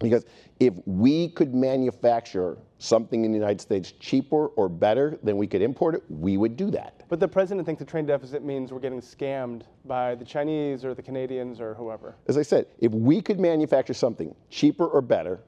[0.00, 0.24] Because
[0.58, 5.62] if we could manufacture something in the United States cheaper or better than we could
[5.62, 7.04] import it, we would do that.
[7.08, 10.94] But the president thinks the trade deficit means we're getting scammed by the Chinese or
[10.94, 12.16] the Canadians or whoever.
[12.28, 15.40] As I said, if we could manufacture something cheaper or better,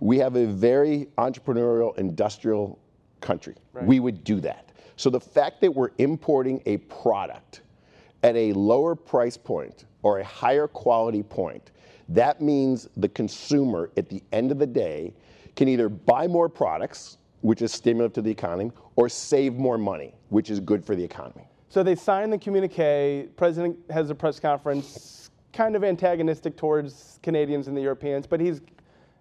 [0.00, 2.78] we have a very entrepreneurial, industrial
[3.20, 3.54] country.
[3.72, 3.86] Right.
[3.86, 4.70] We would do that.
[4.96, 7.62] So the fact that we're importing a product
[8.22, 11.72] at a lower price point or a higher quality point,
[12.10, 15.14] that means the consumer at the end of the day
[15.56, 20.14] can either buy more products, which is stimulative to the economy, or save more money,
[20.28, 21.46] which is good for the economy.
[21.68, 23.28] So they signed the communique.
[23.36, 28.60] President has a press conference, kind of antagonistic towards Canadians and the Europeans, but he's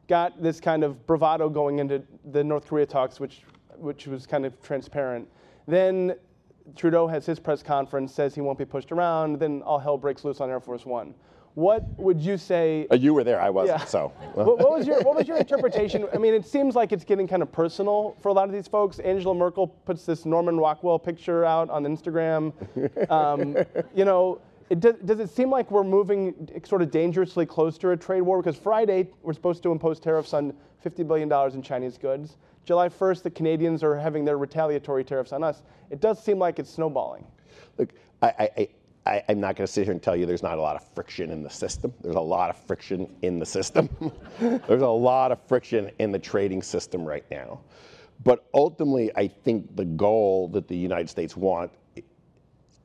[0.07, 3.41] got this kind of bravado going into the North Korea talks, which
[3.77, 5.27] which was kind of transparent.
[5.67, 6.15] Then
[6.75, 9.39] Trudeau has his press conference, says he won't be pushed around.
[9.39, 11.13] Then all hell breaks loose on Air Force One.
[11.55, 12.87] What would you say?
[12.91, 13.79] Uh, you were there, I wasn't.
[13.79, 13.85] Yeah.
[13.85, 16.07] So, what, what, was your what was your interpretation?
[16.13, 18.67] I mean, it seems like it's getting kind of personal for a lot of these
[18.67, 18.99] folks.
[18.99, 22.53] Angela Merkel puts this Norman Rockwell picture out on Instagram.
[23.09, 23.57] Um,
[23.95, 24.39] you know,
[24.69, 28.21] it does, does it seem like we're moving sort of dangerously close to a trade
[28.21, 28.41] war?
[28.41, 32.37] Because Friday we're supposed to impose tariffs on $50 billion in Chinese goods.
[32.65, 35.63] July 1st, the Canadians are having their retaliatory tariffs on us.
[35.89, 37.25] It does seem like it's snowballing.
[37.77, 37.89] Look,
[38.21, 38.69] I, I, I,
[39.05, 41.29] am not going to sit here and tell you there's not a lot of friction
[41.29, 41.93] in the system.
[42.01, 43.89] There's a lot of friction in the system.
[44.39, 47.59] there's a lot of friction in the trading system right now.
[48.23, 51.71] But ultimately, I think the goal that the United States want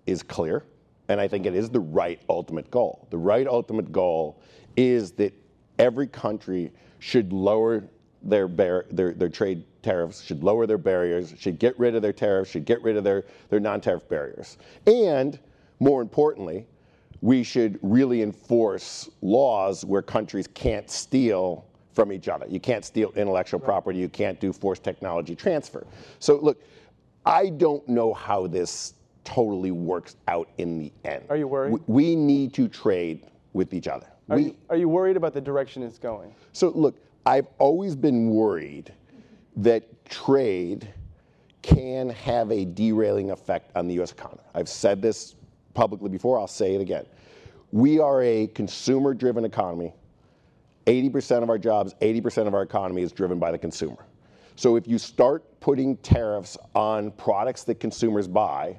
[0.07, 0.65] is clear.
[1.09, 3.07] And I think it is the right ultimate goal.
[3.11, 4.43] The right ultimate goal
[4.77, 5.33] is that
[5.79, 7.85] every country should lower
[8.23, 12.13] their, bar- their, their trade tariffs, should lower their barriers, should get rid of their
[12.13, 14.59] tariffs, should get rid of their, their non tariff barriers.
[14.87, 15.39] And
[15.81, 16.67] more importantly,
[17.21, 22.47] we should really enforce laws where countries can't steal from each other.
[22.49, 25.85] You can't steal intellectual property, you can't do forced technology transfer.
[26.21, 26.63] So, look,
[27.27, 31.25] I don't know how this totally works out in the end.
[31.29, 31.73] Are you worried?
[31.73, 34.07] We, we need to trade with each other.
[34.31, 36.35] Are, We- you, are you worried about the direction it's going?
[36.53, 38.93] so look, I've always been worried
[39.57, 40.89] that trade
[41.63, 44.13] can have a derailing effect on the U.S.
[44.13, 44.41] economy.
[44.55, 45.35] I've said this
[45.79, 46.41] publicly before.
[46.41, 47.07] I'll say it again.
[47.71, 49.95] We are a consumer-driven economy.
[50.87, 54.05] 80% of our jobs, 80% of our economy is driven by the consumer.
[54.57, 58.77] So if you start putting tariffs on products that consumers buy,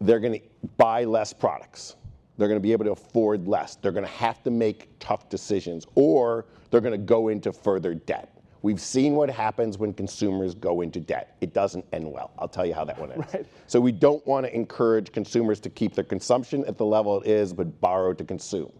[0.00, 0.40] they're going to
[0.76, 1.96] buy less products.
[2.38, 3.74] They're going to be able to afford less.
[3.74, 7.92] They're going to have to make tough decisions, or they're going to go into further
[7.94, 8.39] debt.
[8.62, 11.36] We've seen what happens when consumers go into debt.
[11.40, 12.30] It doesn't end well.
[12.38, 13.32] I'll tell you how that one ends.
[13.32, 13.46] Right.
[13.66, 17.30] So we don't want to encourage consumers to keep their consumption at the level it
[17.30, 18.70] is, but borrow to consume.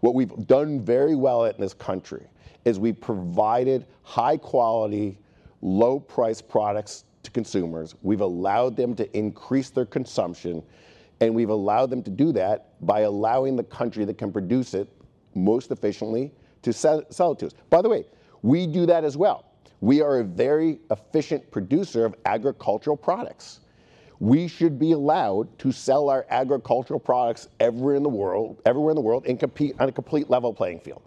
[0.00, 2.26] What we've done very well in this country
[2.64, 5.18] is we've provided high quality,
[5.60, 7.94] low price products to consumers.
[8.02, 10.62] We've allowed them to increase their consumption,
[11.20, 14.88] and we've allowed them to do that by allowing the country that can produce it
[15.34, 17.52] most efficiently to sell, sell it to us.
[17.70, 18.04] By the way,
[18.42, 19.44] we do that as well.
[19.80, 23.60] We are a very efficient producer of agricultural products.
[24.18, 28.96] We should be allowed to sell our agricultural products everywhere in the world, everywhere in
[28.96, 31.02] the world, and compete on a complete level playing field.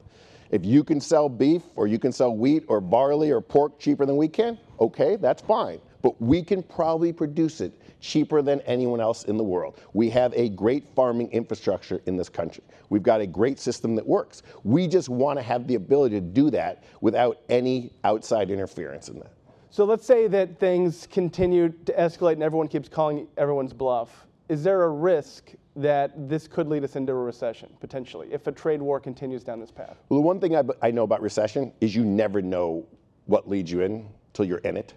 [0.51, 4.05] If you can sell beef, or you can sell wheat, or barley, or pork cheaper
[4.05, 5.79] than we can, okay, that's fine.
[6.01, 9.79] But we can probably produce it cheaper than anyone else in the world.
[9.93, 12.63] We have a great farming infrastructure in this country.
[12.89, 14.43] We've got a great system that works.
[14.63, 19.19] We just want to have the ability to do that without any outside interference in
[19.19, 19.33] that.
[19.71, 24.25] So let's say that things continue to escalate and everyone keeps calling everyone's bluff.
[24.47, 28.51] Is there a risk that this could lead us into a recession, potentially, if a
[28.51, 29.97] trade war continues down this path?
[30.09, 32.87] Well, the one thing I, I know about recession is you never know
[33.27, 34.93] what leads you in till you're in it.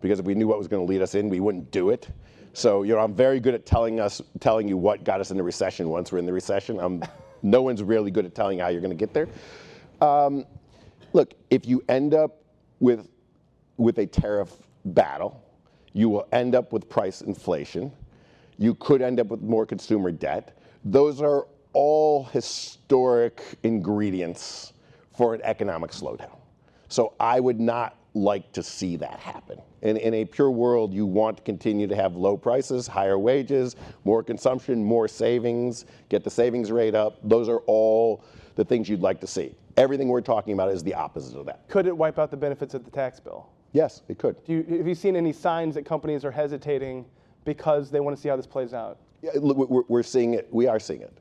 [0.00, 2.08] Because if we knew what was going to lead us in, we wouldn't do it.
[2.54, 5.42] So you know, I'm very good at telling us, telling you what got us into
[5.42, 5.88] recession.
[5.88, 7.02] Once we're in the recession, I'm,
[7.42, 9.28] no one's really good at telling you how you're going to get there.
[10.00, 10.44] Um,
[11.12, 12.42] look, if you end up
[12.80, 13.08] with
[13.76, 14.52] with a tariff
[14.84, 15.42] battle,
[15.92, 17.92] you will end up with price inflation.
[18.58, 20.58] You could end up with more consumer debt.
[20.84, 24.72] Those are all historic ingredients
[25.16, 26.36] for an economic slowdown.
[26.88, 29.60] So I would not like to see that happen.
[29.80, 33.76] In, in a pure world, you want to continue to have low prices, higher wages,
[34.04, 37.18] more consumption, more savings, get the savings rate up.
[37.24, 39.54] Those are all the things you'd like to see.
[39.76, 41.66] Everything we're talking about is the opposite of that.
[41.68, 43.48] Could it wipe out the benefits of the tax bill?
[43.72, 44.42] Yes, it could.
[44.44, 47.06] Do you, have you seen any signs that companies are hesitating
[47.46, 48.98] because they want to see how this plays out?
[49.22, 50.48] Yeah, look, we're, we're seeing it.
[50.50, 51.16] We are seeing it.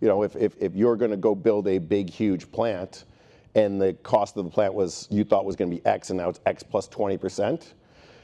[0.00, 3.04] You know, if, if, if you're going to go build a big, huge plant,
[3.54, 6.18] and the cost of the plant was you thought was going to be X, and
[6.18, 7.74] now it's X plus plus 20 percent.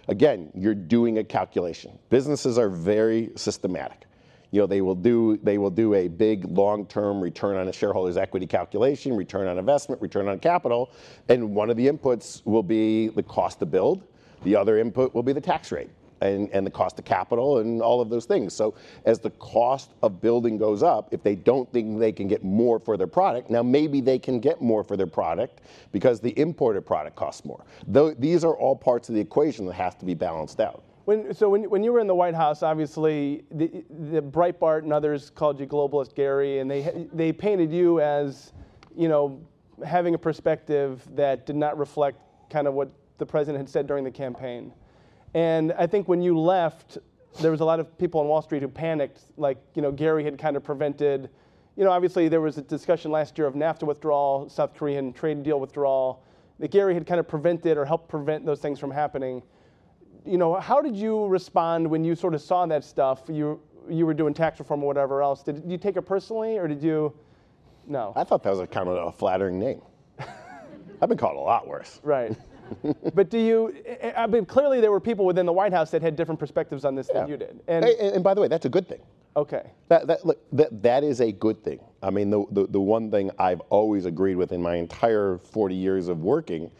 [0.08, 1.98] Again, you're doing a calculation.
[2.08, 4.04] Businesses are very systematic.
[4.50, 8.16] You know, they will do they will do a big long-term return on a shareholder's
[8.16, 10.90] equity calculation, return on investment, return on capital,
[11.28, 14.04] and one of the inputs will be the cost to build.
[14.44, 17.80] The other input will be the tax rate and, and the cost of capital and
[17.80, 18.54] all of those things.
[18.54, 22.44] So as the cost of building goes up, if they don't think they can get
[22.44, 25.60] more for their product, now maybe they can get more for their product
[25.92, 27.64] because the imported product costs more.
[27.86, 30.82] Though these are all parts of the equation that have to be balanced out.
[31.04, 34.92] When, so when, when you were in the White House, obviously the, the Breitbart and
[34.92, 38.52] others called you globalist Gary, and they they painted you as,
[38.94, 39.40] you know,
[39.86, 44.04] having a perspective that did not reflect kind of what the president had said during
[44.04, 44.70] the campaign.
[45.34, 46.98] And I think when you left,
[47.40, 50.24] there was a lot of people on Wall Street who panicked, like you know Gary
[50.24, 51.30] had kind of prevented.
[51.76, 55.42] You know, obviously there was a discussion last year of NAFTA withdrawal, South Korean trade
[55.42, 56.24] deal withdrawal.
[56.58, 59.42] That Gary had kind of prevented or helped prevent those things from happening
[60.28, 63.22] you know, how did you respond when you sort of saw that stuff?
[63.28, 65.42] You you were doing tax reform or whatever else.
[65.42, 67.14] Did you take it personally, or did you?
[67.86, 68.12] No.
[68.14, 69.80] I thought that was a kind of a flattering name.
[71.00, 72.00] I've been called a lot worse.
[72.02, 72.36] Right.
[73.14, 73.74] but do you?
[74.16, 76.94] I mean, clearly there were people within the White House that had different perspectives on
[76.94, 77.60] this than you did.
[77.68, 79.00] And, and by the way, that's a good thing.
[79.36, 81.80] okay, That, that, look, that, that is a good thing.
[82.02, 85.74] I mean, the, the, the one thing I've always agreed with in my entire 40
[85.74, 86.70] years of working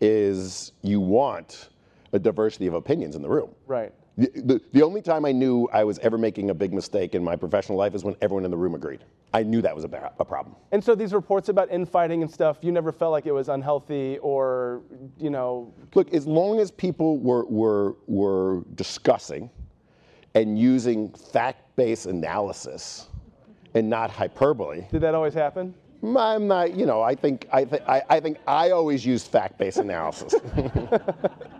[0.00, 1.70] is you want
[2.12, 3.50] a diversity of opinions in the room.
[3.66, 3.92] right.
[4.18, 7.22] The, the, the only time I knew I was ever making a big mistake in
[7.22, 9.04] my professional life is when everyone in the room agreed.
[9.34, 10.56] I knew that was a, a problem.
[10.72, 14.16] And so these reports about infighting and stuff, you never felt like it was unhealthy
[14.22, 14.80] or,
[15.18, 19.50] you know, Look, as long as people were, were, were discussing
[20.34, 23.08] and using fact-based analysis
[23.74, 25.74] and not hyperbole, did that always happen?
[26.02, 29.78] I'm not, you know, I think I, th- I, I think I always use fact-based
[29.78, 30.34] analysis.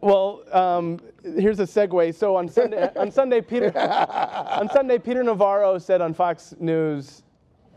[0.00, 2.14] Well, um, here's a segue.
[2.14, 7.22] So on Sunday, on Sunday, Peter, on Sunday, Peter Navarro said on Fox News,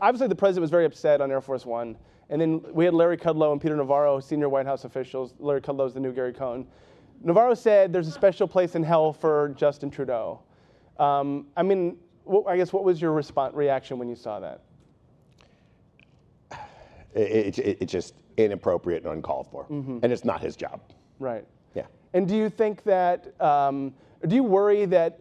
[0.00, 1.96] obviously the president was very upset on Air Force One,
[2.28, 5.34] and then we had Larry Kudlow and Peter Navarro, senior White House officials.
[5.38, 6.66] Larry Kudlow is the new Gary Cohn.
[7.22, 10.40] Navarro said there's a special place in hell for Justin Trudeau.
[10.98, 11.96] Um, I mean,
[12.46, 14.62] I guess what was your response, reaction when you saw that?
[17.14, 19.66] it, it, it's just inappropriate and uncalled for,
[20.02, 20.80] and it's not his job.
[21.18, 21.44] Right.
[22.12, 23.94] And do you think that, um,
[24.26, 25.20] do you worry that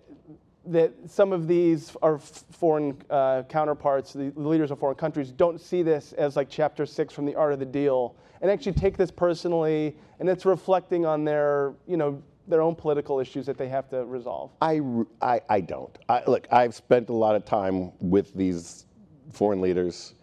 [0.65, 5.81] that some of these are foreign uh, counterparts, the leaders of foreign countries, don't see
[5.81, 9.09] this as like chapter six from the art of the deal, and actually take this
[9.09, 13.89] personally, and it's reflecting on their, you know, their own political issues that they have
[13.89, 14.51] to resolve.
[14.61, 15.97] I I don't.
[16.07, 18.85] I, look, I've spent a lot of time with these
[19.31, 20.13] foreign leaders.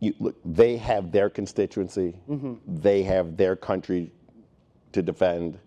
[0.00, 2.16] You, look, they have their constituency,
[2.66, 4.12] they have their country
[4.92, 5.58] to defend.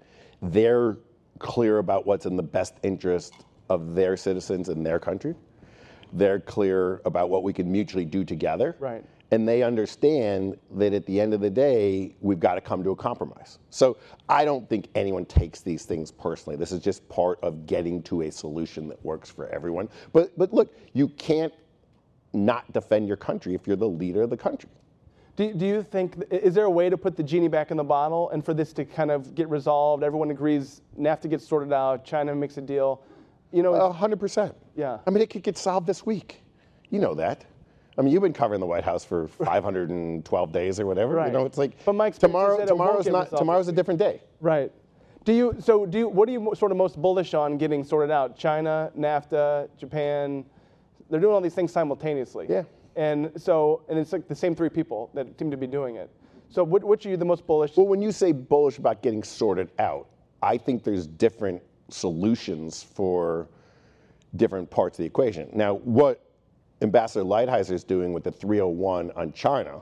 [0.41, 0.97] They're
[1.39, 3.33] clear about what's in the best interest
[3.69, 5.35] of their citizens and their country.
[6.13, 8.75] They're clear about what we can mutually do together.
[8.79, 9.03] Right.
[9.33, 12.91] And they understand that at the end of the day, we've got to come to
[12.91, 13.59] a compromise.
[13.69, 16.57] So I don't think anyone takes these things personally.
[16.57, 19.87] This is just part of getting to a solution that works for everyone.
[20.11, 21.53] But but look, you can't
[22.33, 24.69] not defend your country if you're the leader of the country.
[25.41, 27.83] Do, do you think, is there a way to put the genie back in the
[27.83, 30.03] bottle and for this to kind of get resolved?
[30.03, 33.01] Everyone agrees NAFTA gets sorted out, China makes a deal.
[33.51, 34.55] You know, A hundred percent.
[34.75, 34.99] Yeah.
[35.07, 36.43] I mean, it could get solved this week.
[36.91, 37.43] You know that.
[37.97, 41.15] I mean, you've been covering the White House for 512 days or whatever.
[41.15, 41.27] Right.
[41.27, 42.57] You know, it's like But my tomorrow.
[42.57, 43.35] that it won't Tomorrow's not.
[43.35, 44.21] Tomorrow's a different day.
[44.41, 44.71] Right.
[45.25, 48.11] Do you so do you, what are you sort of most bullish on getting sorted
[48.11, 48.37] out?
[48.37, 50.45] China, NAFTA, Japan,
[51.09, 52.45] they're doing all these things simultaneously.
[52.47, 52.63] Yeah.
[52.95, 56.09] And so and it's like the same three people that seem to be doing it.
[56.49, 57.77] So what, which are you the most bullish?
[57.77, 60.07] Well, when you say bullish about getting sorted out,
[60.41, 63.47] I think there's different solutions for
[64.35, 65.49] different parts of the equation.
[65.53, 66.25] Now, what
[66.81, 69.81] Ambassador Lighthizer is doing with the 301 on China,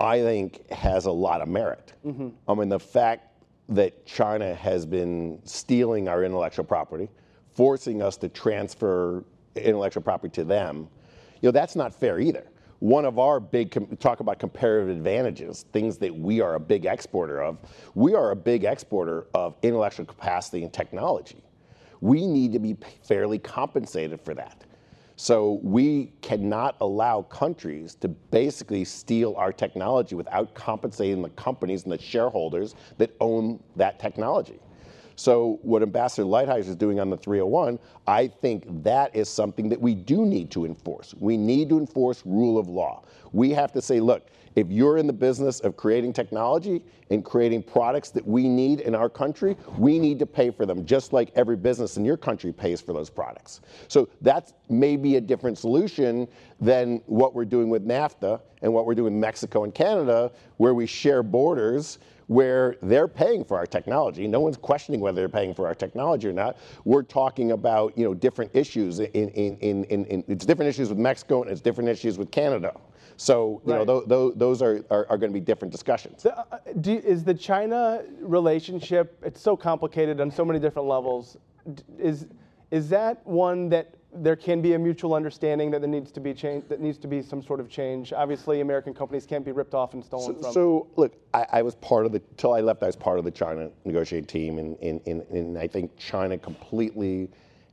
[0.00, 1.92] I think has a lot of merit.
[2.04, 2.28] Mm-hmm.
[2.48, 7.08] I mean, the fact that China has been stealing our intellectual property,
[7.54, 9.24] forcing us to transfer
[9.56, 10.88] intellectual property to them,
[11.40, 12.44] you know, that's not fair either.
[12.80, 17.42] One of our big, talk about comparative advantages, things that we are a big exporter
[17.42, 17.58] of,
[17.94, 21.42] we are a big exporter of intellectual capacity and technology.
[22.00, 24.64] We need to be fairly compensated for that.
[25.16, 31.92] So we cannot allow countries to basically steal our technology without compensating the companies and
[31.92, 34.60] the shareholders that own that technology.
[35.18, 39.80] So what Ambassador Lighthizer is doing on the 301, I think that is something that
[39.80, 41.12] we do need to enforce.
[41.18, 43.02] We need to enforce rule of law.
[43.32, 47.64] We have to say, look, if you're in the business of creating technology and creating
[47.64, 51.32] products that we need in our country, we need to pay for them just like
[51.34, 53.60] every business in your country pays for those products.
[53.88, 56.28] So that's maybe a different solution
[56.60, 60.74] than what we're doing with NAFTA and what we're doing with Mexico and Canada, where
[60.74, 61.98] we share borders
[62.28, 64.26] where they're paying for our technology.
[64.28, 66.56] No one's questioning whether they're paying for our technology or not.
[66.84, 70.88] We're talking about you know different issues in in, in, in, in it's different issues
[70.90, 72.72] with Mexico and it's different issues with Canada.
[73.16, 73.86] So you Right.
[73.86, 76.24] know those, those are, are, are going to be different discussions.
[76.24, 76.44] Uh,
[76.80, 79.18] do, is the China relationship?
[79.24, 81.36] It's so complicated on so many different levels.
[81.98, 82.26] Is
[82.70, 86.34] is that one that there can be a mutual understanding that there needs to be
[86.34, 86.68] change?
[86.68, 88.12] That needs to be some sort of change.
[88.12, 90.52] Obviously, American companies can't be ripped off and stolen So, from.
[90.52, 92.82] so, look, I, I was part of the till I left.
[92.82, 96.36] I was part of the China negotiating team, and, and, and, and I think China
[96.38, 97.30] completely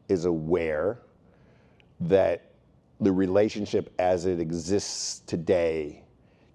[0.07, 0.99] is aware
[2.01, 2.51] that
[2.99, 6.03] the relationship as it exists today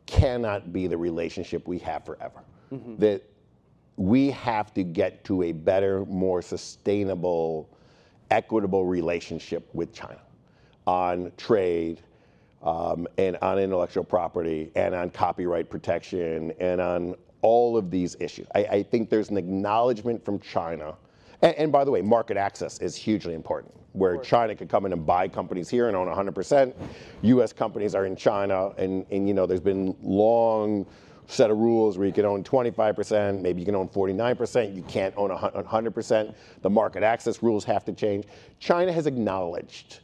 [0.06, 2.42] cannot be the relationship we have forever.
[2.72, 2.96] Mm-hmm.
[2.96, 3.22] That
[3.96, 7.68] we have to get to a better, more sustainable,
[8.30, 10.20] equitable relationship with China
[10.86, 12.00] on trade
[12.62, 18.46] um, and on intellectual property and on copyright protection and on all of these issues.
[18.54, 20.94] I, I think there's an acknowledgement from China.
[21.42, 24.92] And, and by the way, market access is hugely important, where China could come in
[24.92, 26.74] and buy companies here and own 100%.
[27.22, 27.52] U.S.
[27.52, 30.86] companies are in China, and, and you know, there's been long
[31.30, 35.14] set of rules where you can own 25%, maybe you can own 49%, you can't
[35.16, 36.34] own 100%.
[36.62, 38.26] The market access rules have to change.
[38.58, 40.00] China has acknowledged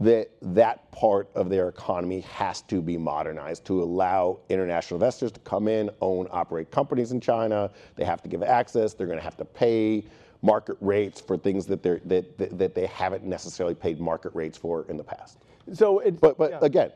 [0.00, 5.40] that that part of their economy has to be modernized to allow international investors to
[5.40, 7.70] come in, own, operate companies in China.
[7.94, 8.92] They have to give access.
[8.94, 10.04] They're going to have to pay
[10.42, 14.58] market rates for things that, they're, that, that, that they haven't necessarily paid market rates
[14.58, 15.38] for in the past.
[15.72, 16.58] So, it, But, but yeah.
[16.60, 16.92] again,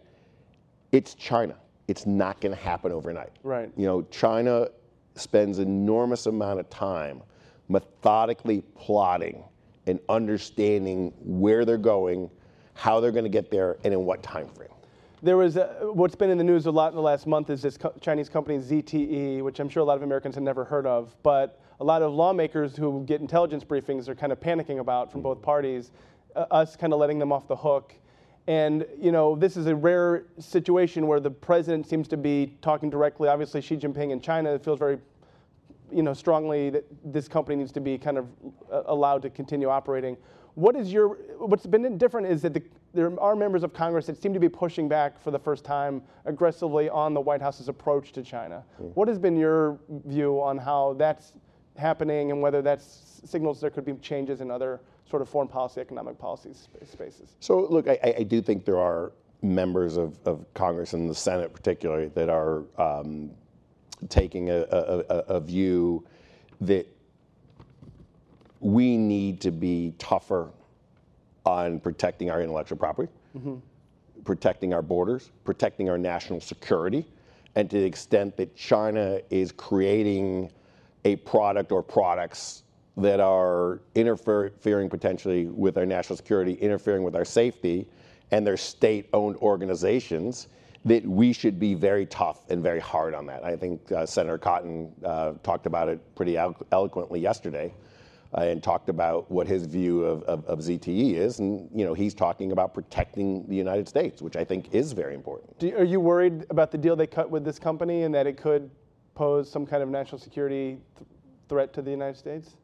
[0.90, 1.54] it's China.
[1.88, 3.32] It's not going to happen overnight.
[3.42, 3.70] Right.
[3.76, 4.68] You know, China
[5.14, 7.22] spends enormous amount of time
[7.68, 9.42] methodically plotting
[9.86, 12.30] and understanding where they're going,
[12.74, 14.68] how they're going to get there, and in what time frame.
[15.22, 17.62] There was a, what's been in the news a lot in the last month is
[17.62, 20.86] this co- Chinese company ZTE, which I'm sure a lot of Americans have never heard
[20.86, 25.10] of, but a lot of lawmakers who get intelligence briefings are kind of panicking about
[25.10, 25.90] from both parties,
[26.36, 27.94] uh, us kind of letting them off the hook.
[28.48, 32.88] And you know, this is a rare situation where the president seems to be talking
[32.88, 33.28] directly.
[33.28, 34.98] Obviously, Xi Jinping in China feels very
[35.92, 38.26] you know, strongly that this company needs to be kind of
[38.72, 40.16] uh, allowed to continue operating.
[40.54, 42.62] What is your, what's been different is that the,
[42.94, 46.02] there are members of Congress that seem to be pushing back for the first time
[46.24, 48.64] aggressively on the White House's approach to China.
[48.78, 51.34] What has been your view on how that's
[51.76, 55.80] happening and whether that signals there could be changes in other sort of foreign policy,
[55.80, 56.50] economic policy
[56.84, 57.36] spaces?
[57.40, 61.52] So, look, I, I- do think there are members of, of Congress and the Senate,
[61.52, 63.30] particularly, that are um,
[64.08, 66.04] taking a, a, a, a view
[66.60, 66.86] that
[68.60, 70.50] we need to be tougher
[71.46, 73.10] on protecting our intellectual property,
[74.24, 77.06] protecting our borders, protecting our national security,
[77.54, 80.50] and to the extent that China is creating
[81.04, 82.64] a product or products
[82.98, 87.88] that are interfering potentially with our national security, interfering with our safety,
[88.30, 90.48] and their state owned organizations,
[90.84, 93.44] that we should be very tough and very hard on that.
[93.44, 97.72] I think uh, Senator Cotton uh, talked about it pretty elo- eloquently yesterday.
[98.36, 101.94] Uh, and talked about what his view of, of, of ZTE is, and you know
[101.94, 105.58] he's talking about protecting the United States, which I think is very important.
[105.58, 108.36] Do, are you worried about the deal they cut with this company and that it
[108.36, 108.70] could
[109.14, 111.08] pose some kind of national security th-
[111.48, 112.56] threat to the United States?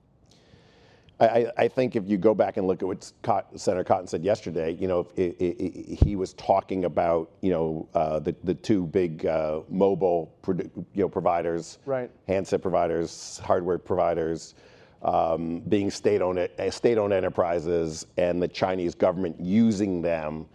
[1.21, 4.25] I, I- think if you go back and look at what Cot- Senator Cotton said
[4.25, 8.55] yesterday, you know, if i i he was talking about, you know, uh, the, the
[8.55, 12.11] two big uh, mobile, produ- you know, providers, Right.
[12.27, 14.55] handset providers, hardware providers,
[15.03, 20.47] um, being state-owned, uh, state-owned enterprises, and the Chinese government using them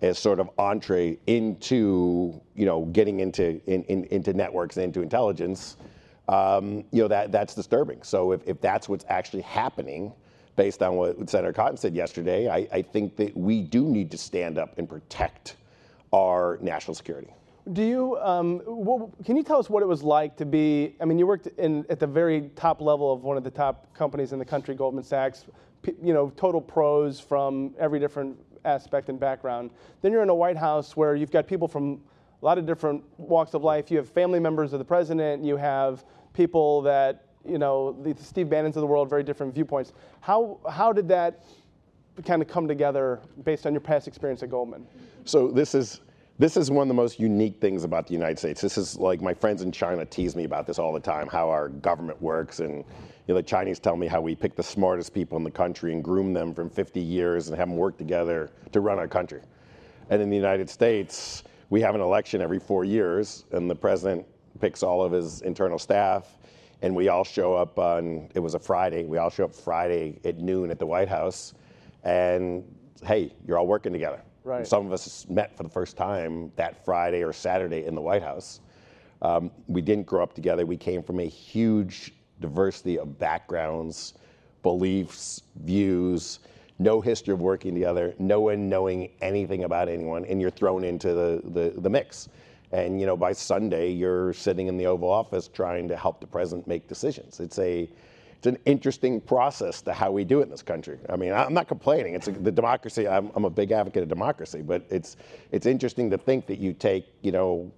[0.00, 5.02] as sort of entree into, you know, getting into in, in, into networks and into
[5.02, 5.76] intelligence
[6.28, 8.02] um, you know, that, that's disturbing.
[8.02, 10.12] So if, if that's what's actually happening,
[10.56, 14.18] based on what Senator Cotton said yesterday, I, I think that we do need to
[14.18, 15.56] stand up and protect
[16.12, 17.32] our national security.
[17.72, 21.04] Do you, um, wh- can you tell us what it was like to be, I
[21.04, 24.32] mean, you worked in, at the very top level of one of the top companies
[24.32, 25.44] in the country, Goldman Sachs,
[26.02, 29.70] you know, total pros from every different aspect and background.
[30.02, 32.00] Then you're in a White House where you've got people from
[32.40, 33.90] a lot of different walks of life.
[33.90, 36.04] You have family members of the president, you have
[36.38, 39.92] people that, you know, the Steve Bannons of the world, very different viewpoints.
[40.20, 41.42] How, how did that
[42.24, 44.86] kind of come together based on your past experience at Goldman?
[45.24, 46.00] So this is
[46.38, 48.60] this is one of the most unique things about the United States.
[48.60, 51.50] This is like my friends in China tease me about this all the time, how
[51.50, 52.84] our government works, and you
[53.26, 56.04] know, the Chinese tell me how we pick the smartest people in the country and
[56.04, 59.42] groom them from 50 years and have them work together to run our country.
[60.10, 64.24] And in the United States, we have an election every four years, and the president
[64.60, 66.38] picks all of his internal staff,
[66.82, 68.28] and we all show up on.
[68.34, 69.04] It was a Friday.
[69.04, 71.54] We all show up Friday at noon at the White House,
[72.04, 72.64] and
[73.04, 74.20] hey, you're all working together.
[74.44, 74.66] Right.
[74.66, 78.22] Some of us met for the first time that Friday or Saturday in the White
[78.22, 78.60] House.
[79.20, 80.64] Um, we didn't grow up together.
[80.64, 84.14] We came from a huge diversity of backgrounds,
[84.62, 86.38] beliefs, views,
[86.78, 91.12] no history of working together, no one knowing anything about anyone, and you're thrown into
[91.12, 92.28] the, the, the mix.
[92.72, 96.26] And you know, by Sunday, you're sitting in the Oval Office trying to help the
[96.26, 97.40] president make decisions.
[97.40, 97.88] It's a
[98.38, 100.96] it's an interesting process to how we do it in this country.
[101.08, 102.14] I mean, I'm not complaining.
[102.14, 103.08] It's a, the democracy.
[103.08, 105.16] I'm, I'm a big advocate of democracy, but it's
[105.50, 107.72] it's interesting to think that you take, you know,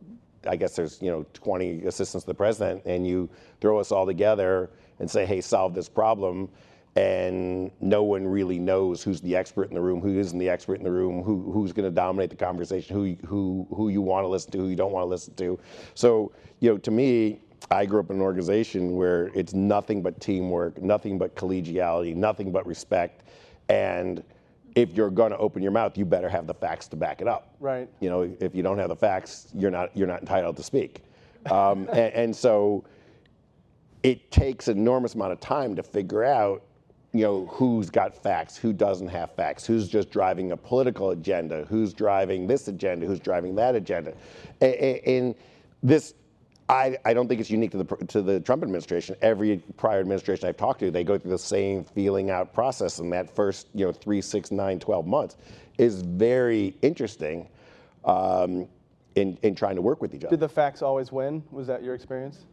[0.46, 3.30] I guess there's you know 20 assistants to the president, and you
[3.60, 6.50] throw us all together and say, hey, solve this problem,
[6.96, 10.74] and no one really knows who's the expert in the room, who isn't the expert
[10.74, 14.24] in the room, who who's going to dominate the conversation, who who who you want
[14.24, 15.58] to listen to, who you don't want to listen to.
[15.94, 20.20] So you know, to me, I grew up in an organization where it's nothing but
[20.20, 23.22] teamwork, nothing but collegiality, nothing but respect.
[23.68, 24.24] And
[24.74, 27.28] if you're going to open your mouth, you better have the facts to back it
[27.28, 27.54] up.
[27.60, 27.88] Right.
[28.00, 31.04] You know, if you don't have the facts, you're not you're not entitled to speak.
[31.50, 32.84] Um, and, and so
[34.02, 36.62] it takes an enormous amount of time to figure out
[37.12, 41.64] you know who's got facts who doesn't have facts who's just driving a political agenda
[41.68, 44.14] who's driving this agenda who's driving that agenda
[44.60, 45.34] and,
[45.82, 46.14] this
[46.68, 49.16] I, I, don't think it's unique to the to the Trump administration.
[49.22, 53.10] Every prior administration I've talked to, they go through the same feeling out process, in
[53.10, 55.36] that first you know three, six, nine, 12 months
[55.78, 57.48] is very interesting
[58.04, 58.68] um,
[59.16, 60.30] in in trying to work with each other.
[60.30, 61.42] Did the facts always win?
[61.50, 62.44] Was that your experience?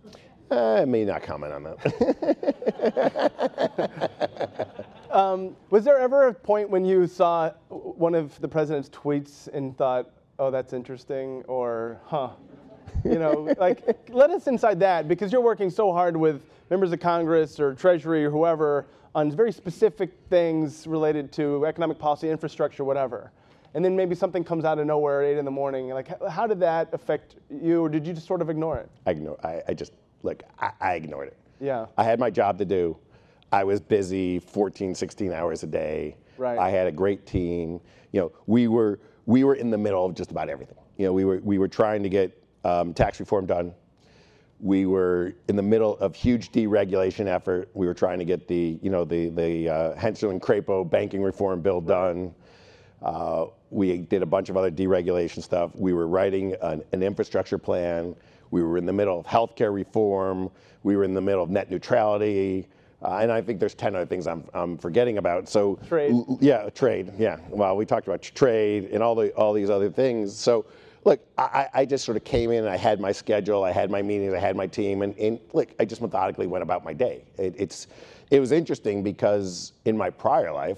[0.51, 3.31] I may not comment on that.
[5.11, 9.77] um, was there ever a point when you saw one of the president's tweets and
[9.77, 12.29] thought, "Oh, that's interesting," or "Huh"?
[13.03, 16.99] You know, like let us inside that because you're working so hard with members of
[16.99, 18.85] Congress or Treasury or whoever
[19.15, 23.31] on very specific things related to economic policy, infrastructure, whatever.
[23.73, 25.89] And then maybe something comes out of nowhere at eight in the morning.
[25.89, 28.89] Like, how did that affect you, or did you just sort of ignore it?
[29.05, 29.37] I ignore.
[29.45, 29.91] I, I just
[30.23, 31.37] look, I, I ignored it.
[31.59, 31.87] Yeah.
[31.97, 32.97] I had my job to do.
[33.51, 36.17] I was busy 14, 16 hours a day.
[36.37, 36.57] Right.
[36.57, 37.79] I had a great team.
[38.11, 40.77] You know, we were we were in the middle of just about everything.
[40.97, 43.73] You know, we were we were trying to get um, tax reform done.
[44.59, 47.69] We were in the middle of huge deregulation effort.
[47.73, 51.21] We were trying to get the you know the the uh, Hensarling and Crapo banking
[51.21, 52.33] reform bill done.
[53.01, 55.71] Uh, we did a bunch of other deregulation stuff.
[55.75, 58.15] We were writing an, an infrastructure plan.
[58.51, 60.49] We were in the middle of healthcare reform.
[60.83, 62.67] We were in the middle of net neutrality.
[63.01, 65.47] Uh, and I think there's 10 other things I'm, I'm forgetting about.
[65.47, 66.11] So trade.
[66.11, 67.13] L- yeah, trade.
[67.17, 67.37] Yeah.
[67.49, 70.35] Well, we talked about trade and all the all these other things.
[70.35, 70.65] So
[71.05, 73.91] look, I, I just sort of came in and I had my schedule, I had
[73.91, 76.93] my meetings, I had my team, and, and look, I just methodically went about my
[76.93, 77.23] day.
[77.37, 77.87] It, it's
[78.29, 80.77] it was interesting because in my prior life,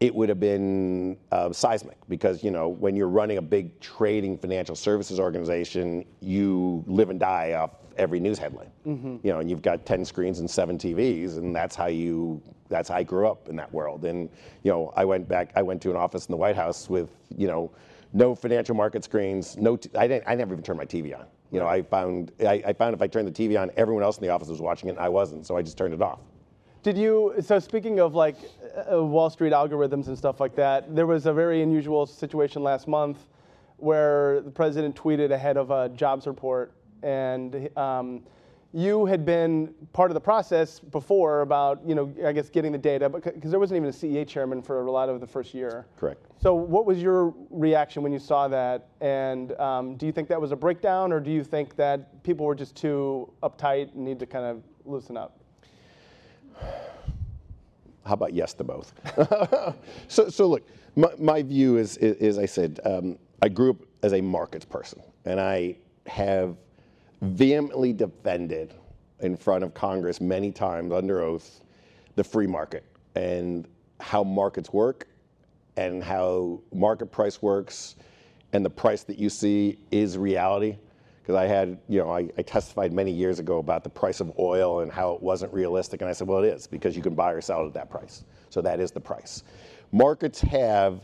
[0.00, 4.36] it would have been uh, seismic because you know when you're running a big trading
[4.36, 8.70] financial services organization, you live and die off every news headline.
[8.86, 9.16] Mm-hmm.
[9.22, 12.42] You know, and you've got ten screens and seven TVs, and that's how you.
[12.70, 14.04] That's how I grew up in that world.
[14.04, 14.28] And
[14.62, 15.52] you know, I went back.
[15.54, 17.70] I went to an office in the White House with you know,
[18.12, 19.56] no financial market screens.
[19.56, 20.24] No, t- I didn't.
[20.26, 21.26] I never even turned my TV on.
[21.52, 24.18] You know, I found I, I found if I turned the TV on, everyone else
[24.18, 25.46] in the office was watching it, and I wasn't.
[25.46, 26.18] So I just turned it off.
[26.84, 28.36] Did you, so speaking of like
[28.92, 32.88] uh, Wall Street algorithms and stuff like that, there was a very unusual situation last
[32.88, 33.26] month
[33.76, 36.72] where the president tweeted ahead of a jobs report
[37.02, 38.22] and um,
[38.72, 42.78] you had been part of the process before about, you know, I guess getting the
[42.78, 45.86] data, because there wasn't even a CEA chairman for a lot of the first year.
[45.96, 46.26] Correct.
[46.42, 48.88] So what was your reaction when you saw that?
[49.00, 52.46] And um, do you think that was a breakdown or do you think that people
[52.46, 55.38] were just too uptight and need to kind of loosen up?
[58.04, 58.92] How about yes to both?
[60.08, 63.76] so, so look, my, my view is, is, is, I said, um, I grew up
[64.02, 65.76] as a markets person, and I
[66.06, 66.56] have
[67.22, 68.74] vehemently defended
[69.20, 71.62] in front of Congress many times under oath
[72.16, 72.84] the free market
[73.14, 73.66] and
[74.00, 75.08] how markets work
[75.76, 77.96] and how market price works
[78.52, 80.76] and the price that you see is reality
[81.24, 84.30] because I had, you know, I, I, testified many years ago about the price of
[84.38, 86.02] oil and how it wasn't realistic.
[86.02, 88.24] And I said, well, it is because you can buy or sell at that price.
[88.50, 89.42] So that is the price.
[89.90, 91.00] Markets have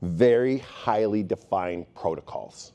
[0.00, 2.72] very highly defined protocols.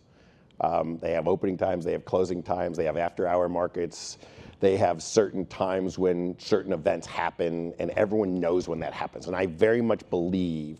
[0.59, 4.17] Um, they have opening times, they have closing times, they have after hour markets,
[4.59, 9.27] they have certain times when certain events happen, and everyone knows when that happens.
[9.27, 10.79] And I very much believe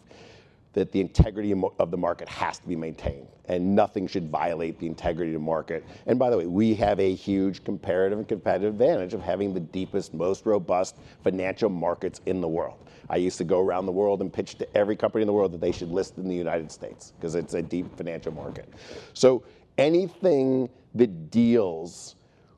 [0.74, 4.88] that the integrity of the market has to be maintained and nothing should violate the
[4.88, 5.86] integrity of the market.
[6.06, 9.60] And by the way, we have a huge comparative and competitive advantage of having the
[9.60, 12.78] deepest, most robust financial markets in the world.
[13.10, 15.52] I used to go around the world and pitch to every company in the world
[15.54, 18.72] that they should list in the United States because it's a deep financial market.
[19.14, 19.44] So
[19.78, 22.16] anything that deals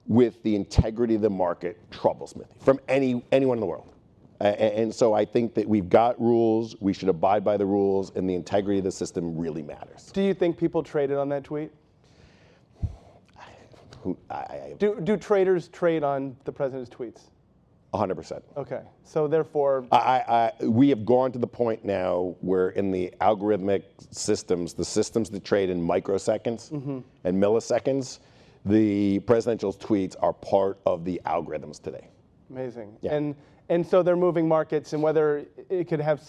[0.08, 3.88] with the integrity of the market troubles me from any anyone in the world.
[4.42, 8.28] And so I think that we've got rules, we should abide by the rules, and
[8.30, 10.12] the integrity of the system really matters.
[10.14, 11.72] Do you think people traded on that tweet?
[14.32, 17.30] I, I, do, do traders trade on the president's tweets?
[17.94, 18.42] 100%.
[18.58, 18.82] Okay.
[19.04, 19.86] So therefore.
[19.92, 24.86] I, I, we have gone to the point now where in the algorithmic systems, the
[24.86, 27.00] systems that trade in microseconds mm-hmm.
[27.26, 28.20] and milliseconds,
[28.66, 32.08] the presidential tweets are part of the algorithms today.
[32.50, 32.98] Amazing.
[33.02, 33.14] Yeah.
[33.14, 33.36] And
[33.72, 36.22] and so they're moving markets, and whether it could have,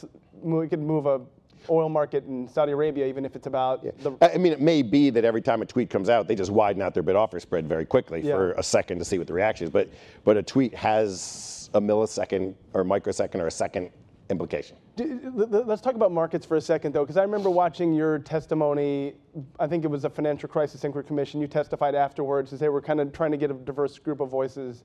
[0.44, 1.20] it could move a
[1.68, 3.82] oil market in Saudi Arabia, even if it's about.
[3.84, 3.90] Yeah.
[3.98, 6.52] The I mean, it may be that every time a tweet comes out, they just
[6.52, 8.36] widen out their bid offer spread very quickly yeah.
[8.36, 9.70] for a second to see what the reaction is.
[9.70, 9.88] But
[10.24, 13.90] but a tweet has a millisecond or microsecond or a second
[14.30, 14.76] implication.
[14.96, 19.14] Let's talk about markets for a second, though, because I remember watching your testimony.
[19.58, 21.40] I think it was a financial crisis inquiry commission.
[21.40, 24.30] You testified afterwards as they were kind of trying to get a diverse group of
[24.30, 24.84] voices.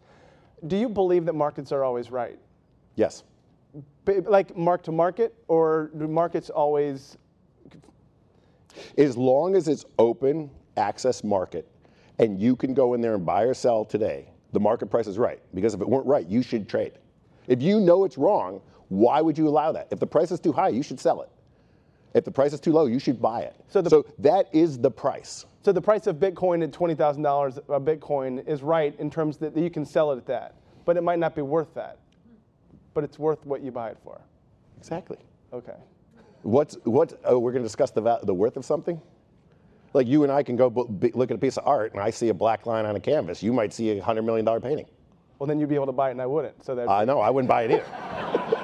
[0.65, 2.39] Do you believe that markets are always right?
[2.97, 3.23] Yes.
[4.05, 7.17] Like mark to market, or do markets always?
[8.97, 11.69] As long as it's open access market,
[12.19, 15.17] and you can go in there and buy or sell today, the market price is
[15.17, 15.39] right.
[15.53, 16.93] Because if it weren't right, you should trade.
[17.47, 19.87] If you know it's wrong, why would you allow that?
[19.91, 21.29] If the price is too high, you should sell it.
[22.13, 23.55] If the price is too low, you should buy it.
[23.67, 25.45] So, the, so that is the price.
[25.63, 29.37] So the price of Bitcoin at twenty thousand dollars a Bitcoin is right in terms
[29.37, 31.99] that you can sell it at that, but it might not be worth that.
[32.97, 34.19] But it's worth what you buy it for.
[34.79, 35.17] Exactly.
[35.53, 35.75] Okay.
[36.41, 37.13] What's what?
[37.25, 38.99] Oh, we're going to discuss the the worth of something.
[39.93, 40.69] Like you and I can go
[41.13, 43.43] look at a piece of art, and I see a black line on a canvas.
[43.43, 44.87] You might see a hundred million dollar painting.
[45.37, 46.65] Well, then you'd be able to buy it, and I wouldn't.
[46.65, 47.85] So that I know I wouldn't buy it either.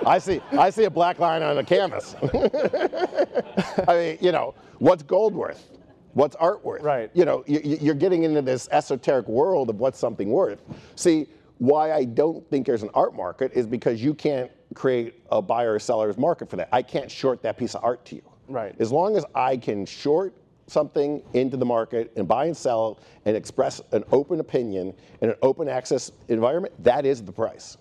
[0.07, 2.15] I see I see a black line on a canvas.
[3.87, 5.69] I mean, you know, what's gold worth?
[6.13, 6.81] What's art worth?
[6.81, 7.11] Right.
[7.13, 10.63] You know, you're getting into this esoteric world of what's something worth.
[10.95, 11.27] See,
[11.63, 15.75] why I don't think there's an art market is because you can't create a buyer
[15.75, 16.67] or seller's market for that.
[16.73, 18.21] I can't short that piece of art to you.
[18.49, 18.75] Right.
[18.79, 20.33] As long as I can short
[20.67, 25.35] something into the market and buy and sell and express an open opinion in an
[25.41, 27.77] open access environment, that is the price.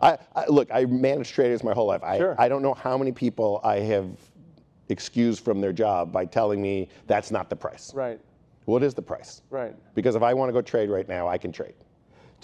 [0.00, 2.04] I, I look, I managed traders my whole life.
[2.04, 2.36] I, sure.
[2.38, 4.08] I don't know how many people I have
[4.88, 7.92] excused from their job by telling me that's not the price.
[7.92, 8.20] Right.
[8.66, 9.42] What is the price?
[9.50, 9.74] Right.
[9.96, 11.74] Because if I want to go trade right now, I can trade.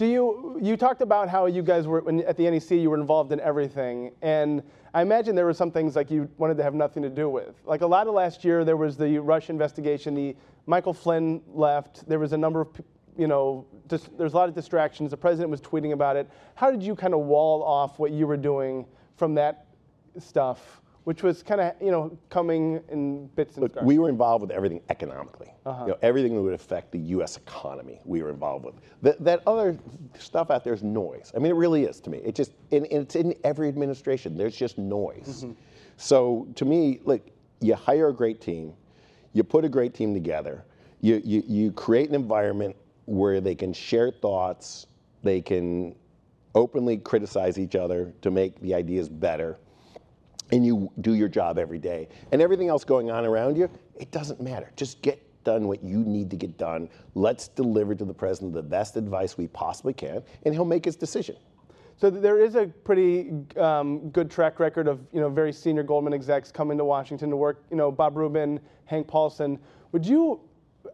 [0.01, 2.99] Do you you talked about how you guys were when, at the NEC you were
[2.99, 4.63] involved in everything and
[4.95, 7.55] I imagine there were some things like you wanted to have nothing to do with.
[7.67, 10.35] Like a lot of last year there was the Russia investigation, the
[10.65, 12.69] Michael Flynn left, there was a number of
[13.19, 15.11] you know, dis- there's a lot of distractions.
[15.11, 16.31] The president was tweeting about it.
[16.55, 18.87] How did you kind of wall off what you were doing
[19.17, 19.67] from that
[20.19, 23.87] stuff which was kind of you know coming in bits and Look, starts.
[23.87, 25.53] we were involved with everything economically.
[25.65, 25.85] Uh-huh.
[25.85, 27.37] You know, everything that would affect the U.S.
[27.37, 28.75] economy, we were involved with.
[29.03, 29.79] That, that other
[30.19, 31.33] stuff out there is noise.
[31.35, 32.19] I mean, it really is to me.
[32.19, 34.37] It just and, and it's in every administration.
[34.37, 35.45] There's just noise.
[35.45, 35.53] Mm-hmm.
[35.97, 38.73] So to me, like you hire a great team,
[39.33, 40.65] you put a great team together,
[41.01, 42.77] you, you you create an environment
[43.07, 44.87] where they can share thoughts,
[45.23, 45.95] they can
[46.55, 49.57] openly criticize each other to make the ideas better
[50.53, 52.09] and you do your job every day.
[52.33, 54.71] And everything else going on around you, it doesn't matter.
[54.77, 56.89] Just get done what you need to get done.
[57.15, 60.97] Let's deliver to the president the best advice we possibly can, and he'll make his
[60.97, 61.37] decision.
[61.97, 66.15] So there is a pretty um, good track record of you know very senior Goldman
[66.15, 67.63] execs coming to Washington to work.
[67.71, 69.59] You know Bob Rubin, Hank Paulson.
[69.93, 70.41] Would you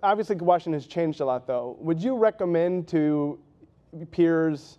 [0.02, 1.76] obviously Washington has changed a lot though.
[1.80, 3.38] Would you recommend to
[4.10, 4.78] peers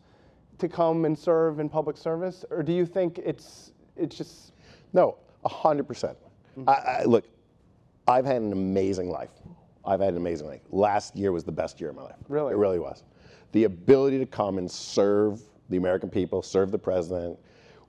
[0.57, 4.53] to come and serve in public service, or do you think it's it's just
[4.93, 5.87] no, 100%.
[5.87, 6.17] percent
[6.57, 6.69] mm-hmm.
[6.69, 7.25] I, I, look,
[8.07, 9.29] I've had an amazing life.
[9.85, 10.61] I've had an amazing life.
[10.71, 12.15] Last year was the best year of my life.
[12.27, 12.53] Really?
[12.53, 13.03] It really was.
[13.53, 17.37] The ability to come and serve the American people, serve the president,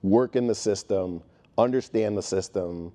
[0.01, 1.21] work in the system,
[1.57, 2.93] understand the system,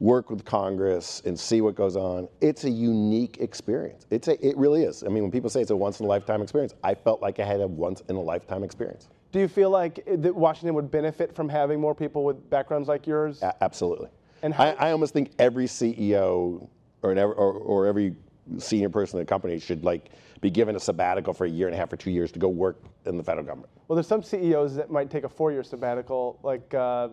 [0.00, 2.28] work with Congress and see what goes on.
[2.40, 4.06] It's a unique experience.
[4.10, 5.02] It's a, it really is.
[5.02, 7.40] I mean, when people say it's a once in a lifetime experience, I felt like
[7.40, 9.08] I had a once in a lifetime experience.
[9.30, 13.06] Do you feel like that Washington would benefit from having more people with backgrounds like
[13.06, 13.42] yours?
[13.42, 14.08] A- absolutely.
[14.42, 16.68] And I, I, almost think every CEO
[17.02, 18.14] or, or, or every
[18.58, 20.10] senior person in the company should like
[20.40, 22.48] be given a sabbatical for a year and a half or two years to go
[22.48, 23.70] work in the federal government.
[23.88, 27.08] Well, there's some CEOs that might take a four-year sabbatical, like uh,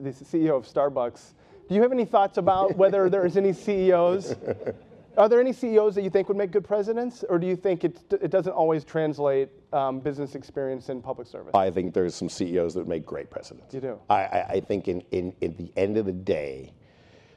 [0.00, 1.32] the CEO of Starbucks.
[1.68, 4.36] Do you have any thoughts about whether there's any CEOs
[5.18, 7.82] Are there any CEOs that you think would make good presidents, or do you think
[7.82, 11.50] it, it doesn't always translate um, business experience in public service?
[11.54, 13.74] I think there's some CEOs that would make great presidents.
[13.74, 13.98] You do?
[14.08, 16.72] I, I, I think in, in, in the end of the day,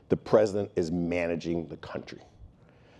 [0.09, 2.21] the president is managing the country.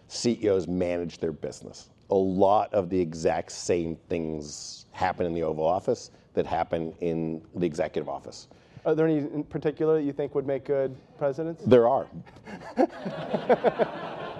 [0.08, 1.92] CEOs manage their business.
[2.10, 7.44] A lot of the exact same things happen in the Oval Office that happen in
[7.56, 8.48] the executive office.
[8.84, 11.64] Are there any in particular that you think would make good presidents?
[11.66, 12.08] There are.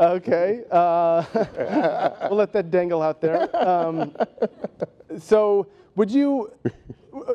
[0.00, 0.64] okay.
[0.70, 1.24] Uh,
[2.28, 3.54] we'll let that dangle out there.
[3.56, 4.14] Um,
[5.18, 6.52] so, would you,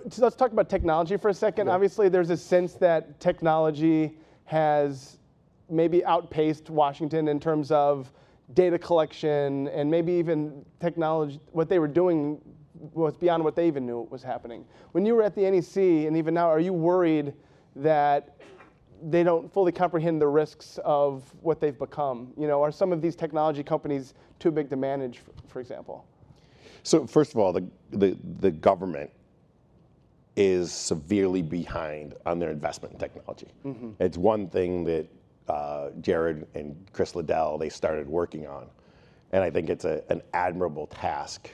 [0.10, 1.68] so let's talk about technology for a second.
[1.68, 1.74] Yeah.
[1.74, 5.18] Obviously, there's a sense that technology has
[5.70, 8.12] maybe outpaced Washington in terms of
[8.54, 12.42] data collection and maybe even technology, what they were doing
[12.94, 14.64] was beyond what they even knew was happening.
[14.92, 17.34] When you were at the NEC and even now, are you worried
[17.76, 18.38] that
[19.10, 22.34] they don't fully comprehend the risks of what they've become.
[22.38, 26.06] You know, are some of these technology companies too big to manage, for, for example?
[26.84, 29.12] So first of all, the, the, the government
[30.36, 33.48] is severely behind on their investment in technology.
[34.00, 35.08] It's one thing that
[35.48, 38.68] uh, Jared and Chris Liddell they started working on,
[39.32, 41.50] and I think it's a, an admirable task.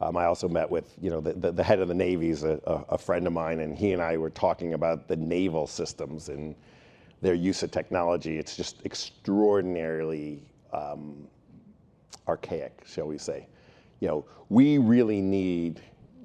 [0.00, 2.44] Um, I also met with you know the, the, the head of the Navy is
[2.44, 5.66] a, a, a friend of mine, and he and I were talking about the naval
[5.66, 6.54] systems and
[7.22, 8.36] their use of technology.
[8.36, 10.42] It's just extraordinarily
[10.72, 11.28] um,
[12.28, 13.46] archaic, shall we say.
[14.00, 15.80] You know, we really need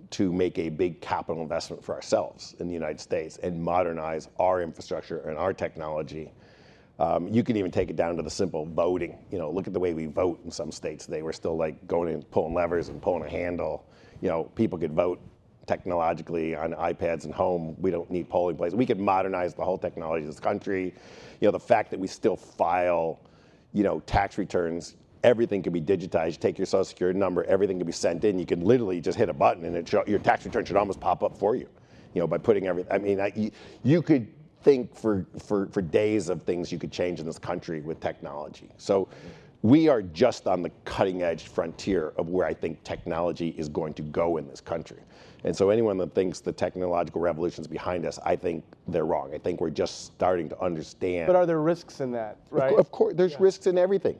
[0.10, 4.62] to make a big capital investment for ourselves in the United States and modernize our
[4.62, 6.32] infrastructure and our technology.
[7.00, 9.20] Um, you can even take it down to the simple voting.
[9.32, 11.06] You know, look at the way we vote in some states.
[11.06, 13.86] They were still like going and pulling levers and pulling a handle.
[14.22, 15.20] You know, people could vote
[15.68, 17.76] technologically on iPads and home.
[17.80, 18.76] We don't need polling places.
[18.76, 20.95] We could modernize the whole technology of this country.
[21.39, 23.20] You know, the fact that we still file,
[23.74, 26.39] you know, tax returns everything can be digitized.
[26.39, 28.39] take your social security number, everything can be sent in.
[28.39, 31.38] You can literally just hit a button and your tax return should almost pop up
[31.38, 31.68] for you,
[32.13, 32.91] you know, by putting everything.
[32.91, 33.51] I mean, I, you,
[33.84, 34.28] you could
[34.63, 38.70] think for, for, for days of things you could change in this country with technology.
[38.78, 39.07] So
[39.61, 43.93] we are just on the cutting edge frontier of where I think technology is going
[43.95, 44.99] to go in this country.
[45.43, 49.33] And so anyone that thinks the technological revolution is behind us, I think they're wrong.
[49.33, 51.27] I think we're just starting to understand.
[51.27, 52.73] But are there risks in that, right?
[52.73, 53.38] Of, course, there's yeah.
[53.41, 54.19] risks in everything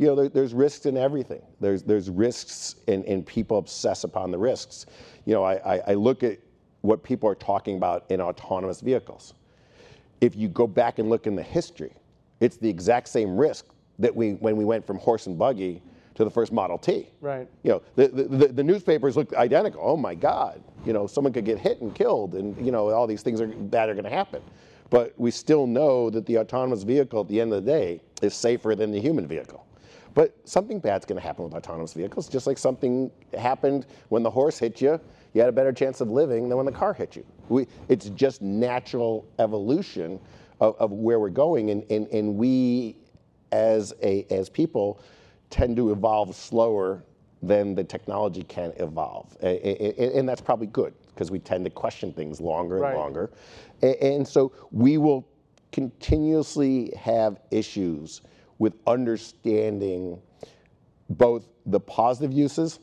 [0.00, 1.42] you know, there, there's risks in everything.
[1.60, 4.86] There's, there's risks, and, and people obsess upon the risks.
[5.26, 6.38] You know, I, I, I look at
[6.80, 9.34] what people are talking about in autonomous vehicles.
[10.22, 11.92] If you go back and look in the history,
[12.40, 13.66] it's the exact same risk
[13.98, 15.82] that we, when we went from horse and buggy
[16.20, 17.08] to the first Model T.
[17.22, 17.48] Right.
[17.62, 19.80] You know, the, the, the, newspapers look identical.
[19.82, 23.06] Oh my God, you know, someone could get hit and killed, and you know, all
[23.06, 24.42] these things are bad are going to happen.
[24.90, 28.34] But we still know that the autonomous vehicle at the end of the day is
[28.34, 29.66] safer than the human vehicle.
[30.12, 34.30] But something bad's going to happen with autonomous vehicles, just like something happened when the
[34.30, 35.00] horse hit you.
[35.32, 37.24] You had a better chance of living than when the car hit you.
[37.48, 40.20] We, it's just natural evolution
[40.60, 42.96] of, of where we're going, and, and, and we,
[43.52, 45.00] as a as people,
[45.50, 47.04] tend to evolve slower
[47.42, 52.40] than the technology can evolve, and, that's probably good because we tend to question things
[52.40, 52.96] longer and right.
[52.96, 53.30] longer,
[53.82, 55.26] and, so we will
[55.72, 58.22] continuously have issues
[58.58, 60.20] with understanding
[61.08, 62.78] both the positive uses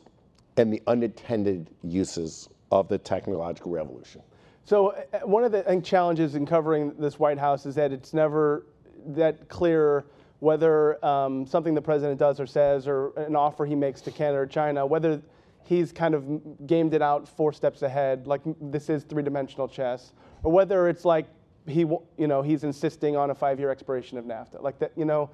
[0.56, 4.20] and the unintended uses of the technological revolution.
[4.64, 8.66] So uh, one of the challenges in covering this White House is that it's never
[9.06, 10.04] that clear
[10.40, 14.38] whether um, something the president does or says or an offer he makes to Canada
[14.38, 15.20] or China, whether
[15.64, 20.12] he's kind of gamed it out four steps ahead, like this is three-dimensional chess,
[20.42, 21.26] or whether it's like
[21.66, 25.28] he, you know, he's insisting on a five-year expiration of NAFTA, like that, you know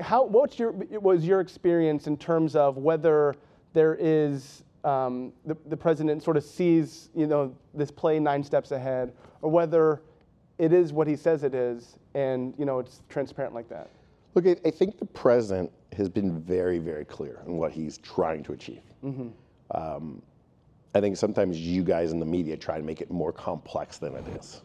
[0.00, 3.34] how, what's your, was your experience in terms of whether
[3.72, 8.70] there is um, the, the president sort of sees you know this play nine steps
[8.70, 10.00] ahead, or whether
[10.58, 13.90] it is what he says it is, and you know it's transparent like that?
[14.36, 18.44] Look, I, I think the president has been very, very clear on what he's trying
[18.44, 18.82] to achieve.
[19.02, 19.28] Mm-hmm.
[19.70, 20.22] Um,
[20.94, 24.14] I think sometimes you guys in the media try to make it more complex than
[24.14, 24.60] it is.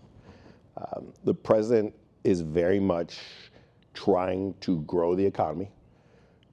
[0.77, 1.93] Um, the president
[2.25, 3.19] is very much
[3.93, 5.71] trying to grow the economy,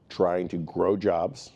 [0.08, 1.50] trying to grow jobs,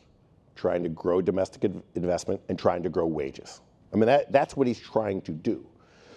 [0.56, 3.60] trying to grow domestic investment, and trying to grow wages.
[3.92, 5.64] I mean, that, that's what he's trying to do.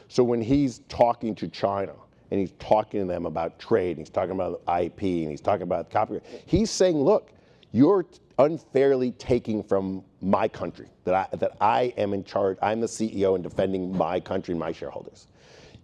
[0.07, 1.93] So when he's talking to China
[2.31, 5.63] and he's talking to them about trade, and he's talking about IP, and he's talking
[5.63, 7.31] about copyright, he's saying, look,
[7.71, 8.05] you're
[8.39, 13.35] unfairly taking from my country that I, that I am in charge, I'm the CEO
[13.35, 15.27] and defending my country and my shareholders.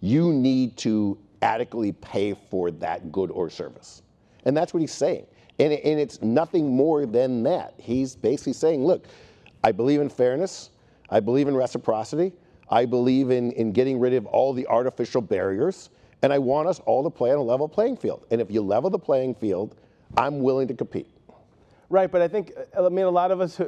[0.00, 4.02] You need to adequately pay for that good or service.
[4.44, 5.26] And that's what he's saying.
[5.58, 7.74] And, and it's nothing more than that.
[7.78, 9.06] He's basically saying, look,
[9.62, 10.70] I believe in fairness,
[11.10, 12.32] I believe in reciprocity,
[12.68, 15.90] I believe in, in getting rid of all the artificial barriers,
[16.22, 18.24] and I want us all to play on a level playing field.
[18.30, 19.76] And if you level the playing field,
[20.16, 21.08] I'm willing to compete.
[21.88, 23.60] Right, but I think, I mean, a lot of us,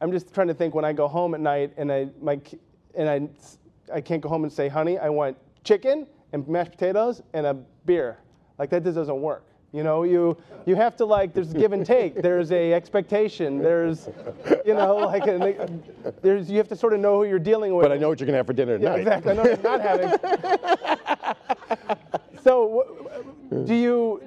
[0.00, 2.40] I'm just trying to think when I go home at night and I, my,
[2.94, 7.22] and I, I can't go home and say, honey, I want chicken and mashed potatoes
[7.32, 7.54] and a
[7.86, 8.18] beer.
[8.58, 9.44] Like that just doesn't work.
[9.72, 12.20] You know, you you have to like there's give and take.
[12.20, 13.58] There's a expectation.
[13.58, 14.10] There's,
[14.66, 15.68] you know, like a,
[16.20, 17.84] there's you have to sort of know who you're dealing with.
[17.84, 18.96] But I know what you're gonna have for dinner tonight.
[18.96, 19.32] Yeah, exactly.
[19.32, 20.12] I know what you're not having.
[22.44, 23.08] so,
[23.64, 24.22] do you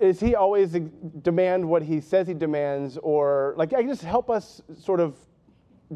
[0.00, 0.76] is he always
[1.22, 5.16] demand what he says he demands, or like I just help us sort of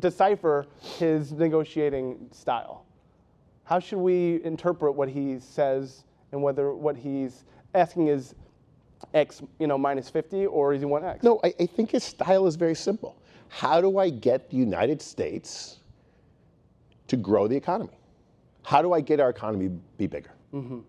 [0.01, 0.66] decipher
[0.99, 2.86] his negotiating style?
[3.62, 8.34] How should we interpret what he says and whether what he's asking is
[9.14, 11.22] X, you know, minus 50 or is he want X?
[11.22, 13.16] No, I, I think his style is very simple.
[13.48, 15.78] How do I get the United States
[17.09, 18.01] to grow the economy?
[18.62, 20.32] how do I get our economy be bigger?
[20.55, 20.80] Mm-hmm.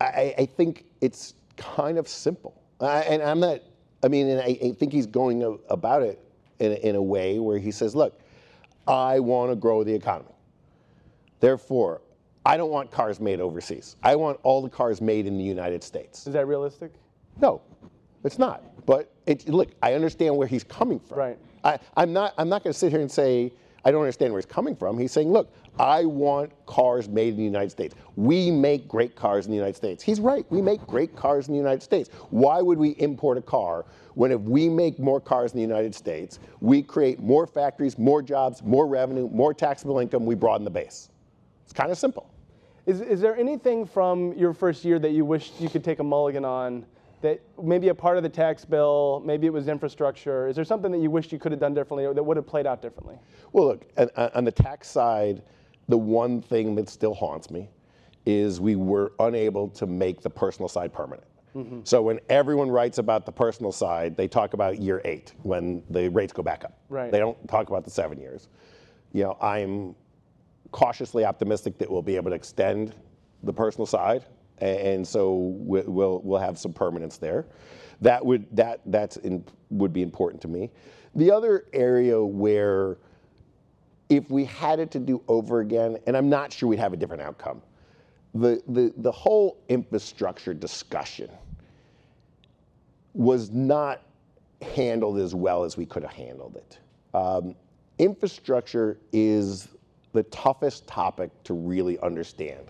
[0.00, 2.60] I, I think it's kind of simple.
[2.80, 3.60] I, and I'm not,
[4.02, 6.18] I mean, and I, I think he's going a, about it
[6.58, 8.20] in a, in a way where he says, look,
[8.86, 10.34] I want to grow the economy.
[11.40, 12.00] Therefore,
[12.46, 13.96] I don't want cars made overseas.
[14.02, 16.26] I want all the cars made in the United States.
[16.26, 16.92] Is that realistic?
[17.40, 17.62] No,
[18.22, 18.62] it's not.
[18.86, 21.18] But it, look, I understand where he's coming from.
[21.18, 21.38] Right.
[21.62, 22.34] I, I'm not.
[22.38, 23.52] I'm not going to sit here and say
[23.84, 24.98] I don't understand where he's coming from.
[24.98, 27.94] He's saying, look, I want cars made in the United States.
[28.16, 30.02] We make great cars in the United States.
[30.02, 30.46] He's right.
[30.50, 32.08] We make great cars in the United States.
[32.30, 35.94] Why would we import a car when if we make more cars in the United
[35.94, 40.70] States, we create more factories, more jobs, more revenue, more taxable income, we broaden the
[40.70, 41.10] base.
[41.64, 42.30] It's kind of simple.
[42.86, 46.04] Is, is there anything from your first year that you wish you could take a
[46.04, 46.86] mulligan on?
[47.24, 50.46] That maybe a part of the tax bill, maybe it was infrastructure.
[50.46, 52.46] Is there something that you wished you could have done differently or that would have
[52.46, 53.16] played out differently?
[53.52, 55.40] Well, look, on, uh, on the tax side,
[55.88, 57.70] the one thing that still haunts me
[58.26, 61.26] is we were unable to make the personal side permanent.
[61.56, 61.80] Mm-hmm.
[61.84, 66.10] So when everyone writes about the personal side, they talk about year eight when the
[66.10, 66.76] rates go back up.
[66.90, 67.10] Right.
[67.10, 68.48] They don't talk about the seven years.
[69.14, 69.94] You know, I'm
[70.72, 72.94] cautiously optimistic that we'll be able to extend
[73.42, 74.26] the personal side,
[74.64, 77.46] and so we- we'll we'll have some permanence there.
[78.00, 80.70] That would that that's in, would be important to me.
[81.14, 82.98] The other area where
[84.08, 86.96] if we had it to do over again, and I'm not sure we'd have a
[86.96, 87.62] different outcome,
[88.34, 91.30] the, the, the whole infrastructure discussion
[93.14, 94.02] was not
[94.60, 96.78] handled as well as we could have handled it.
[97.14, 97.54] Um,
[97.98, 99.68] infrastructure is
[100.12, 102.66] the toughest topic to really understand.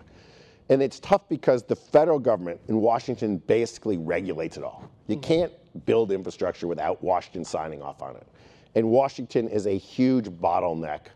[0.69, 4.89] And it's tough because the federal government in Washington basically regulates it all.
[5.07, 5.21] You mm-hmm.
[5.21, 8.27] can't build infrastructure without Washington signing off on it.
[8.73, 11.07] And Washington is a huge bottleneck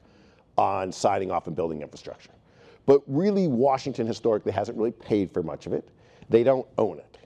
[0.57, 2.31] on signing off and building infrastructure.
[2.85, 5.87] But really, Washington historically hasn't really paid for much of it.
[6.29, 7.17] They don't own it.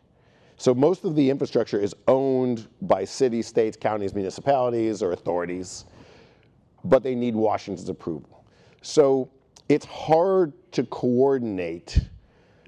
[0.58, 5.86] So most of the infrastructure is owned by cities, states, counties, municipalities, or authorities,
[6.86, 8.46] but they need Washington's approval.
[8.82, 9.30] So
[9.68, 12.00] it's hard to coordinate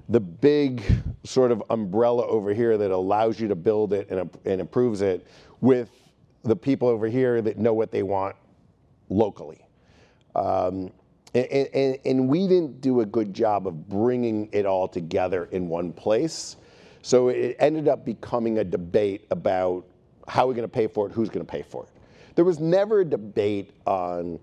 [0.08, 0.82] the big
[1.24, 5.26] sort of umbrella over here that allows you to build it and, and approves it
[5.60, 5.90] with
[6.44, 8.36] the people over here that know what they want
[9.08, 9.66] locally.
[10.36, 10.92] Um,
[11.34, 15.68] and, and, and we didn't do a good job of bringing it all together in
[15.68, 16.56] one place.
[17.02, 19.86] So it ended up becoming a debate about
[20.28, 21.90] how we're going to pay for it, who's going to pay for it.
[22.36, 24.38] There was never a debate on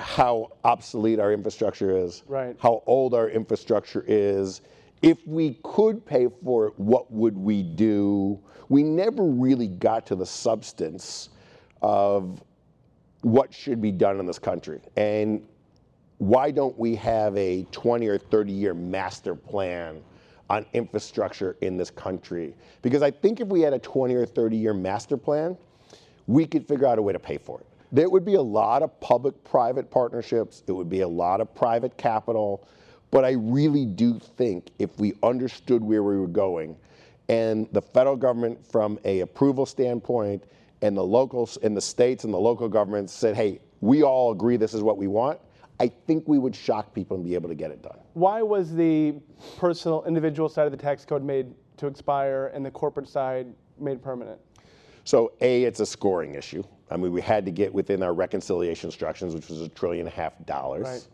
[0.00, 2.56] how obsolete our infrastructure is, Right.
[2.58, 4.62] how old our infrastructure is.
[5.02, 8.38] If we could pay for it, what would we do?
[8.68, 11.28] We never really got to the substance
[11.82, 12.42] of
[13.22, 14.80] what should be done in this country.
[14.96, 15.46] And
[16.18, 20.02] why don't we have a 20 or 30 year master plan
[20.50, 22.54] on infrastructure in this country?
[22.82, 25.56] Because I think if we had a 20 or 30 year master plan,
[26.26, 27.66] we could figure out a way to pay for it.
[27.92, 31.52] There would be a lot of public private partnerships, it would be a lot of
[31.54, 32.68] private capital,
[33.10, 36.76] but I really do think if we understood where we were going
[37.28, 40.44] and the federal government from a approval standpoint
[40.82, 44.56] and the locals and the states and the local governments said, hey, we all agree
[44.56, 45.40] this is what we want,
[45.80, 47.98] I think we would shock people and be able to get it done.
[48.12, 49.14] Why was the
[49.58, 53.46] personal, individual side of the tax code made to expire and the corporate side
[53.78, 54.38] made permanent?
[55.04, 56.62] So A, it's a scoring issue.
[56.90, 60.12] I mean, we had to get within our reconciliation instructions, which was a trillion and
[60.12, 60.86] a half dollars.
[60.86, 61.06] Right.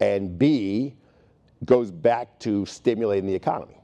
[0.00, 0.94] And B,
[1.64, 3.76] goes back to stimulating the economy.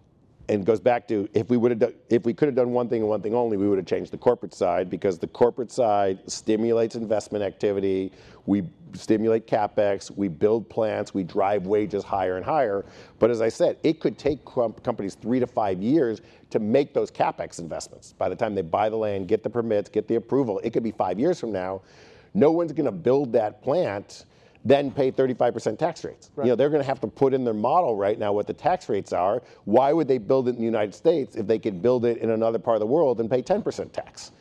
[0.50, 2.88] And goes back to if we would have done, if we could have done one
[2.88, 5.70] thing and one thing only, we would have changed the corporate side because the corporate
[5.70, 8.12] side stimulates investment activity.
[8.46, 8.62] We
[8.94, 12.86] stimulate capex, we build plants, we drive wages higher and higher.
[13.18, 16.94] But as I said, it could take com- companies three to five years to make
[16.94, 18.14] those capex investments.
[18.14, 20.82] By the time they buy the land, get the permits, get the approval, it could
[20.82, 21.82] be five years from now.
[22.32, 24.24] No one's going to build that plant
[24.64, 26.30] then pay 35% tax rates.
[26.36, 28.52] You know, they're going to have to put in their model right now what the
[28.52, 29.42] tax rates are.
[29.64, 32.30] Why would they build it in the United States if they could build it in
[32.30, 34.32] another part of the world and pay 10% tax?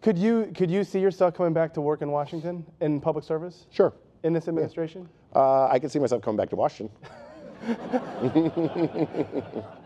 [0.00, 3.66] Could you could you see yourself coming back to work in Washington in public service
[3.70, 3.92] Sure.
[4.22, 5.08] in this administration?
[5.34, 6.96] Uh, I can see myself coming back to Washington.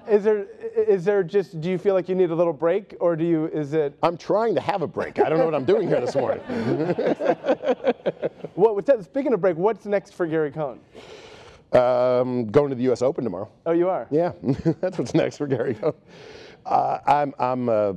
[0.08, 0.46] Is there
[0.76, 3.46] is there just do you feel like you need a little break or do you
[3.46, 5.18] is it I'm trying to have a break.
[5.18, 6.40] I don't know what I'm doing here this morning.
[8.54, 10.80] what what's- speaking of break, what's next for Gary Cohn?
[11.72, 13.00] Um, going to the U.S.
[13.00, 13.48] Open tomorrow.
[13.64, 14.06] Oh, you are.
[14.10, 14.32] Yeah,
[14.80, 15.74] that's what's next for Gary.
[15.74, 15.94] Cohn.
[16.66, 17.94] Uh, I'm, I'm uh,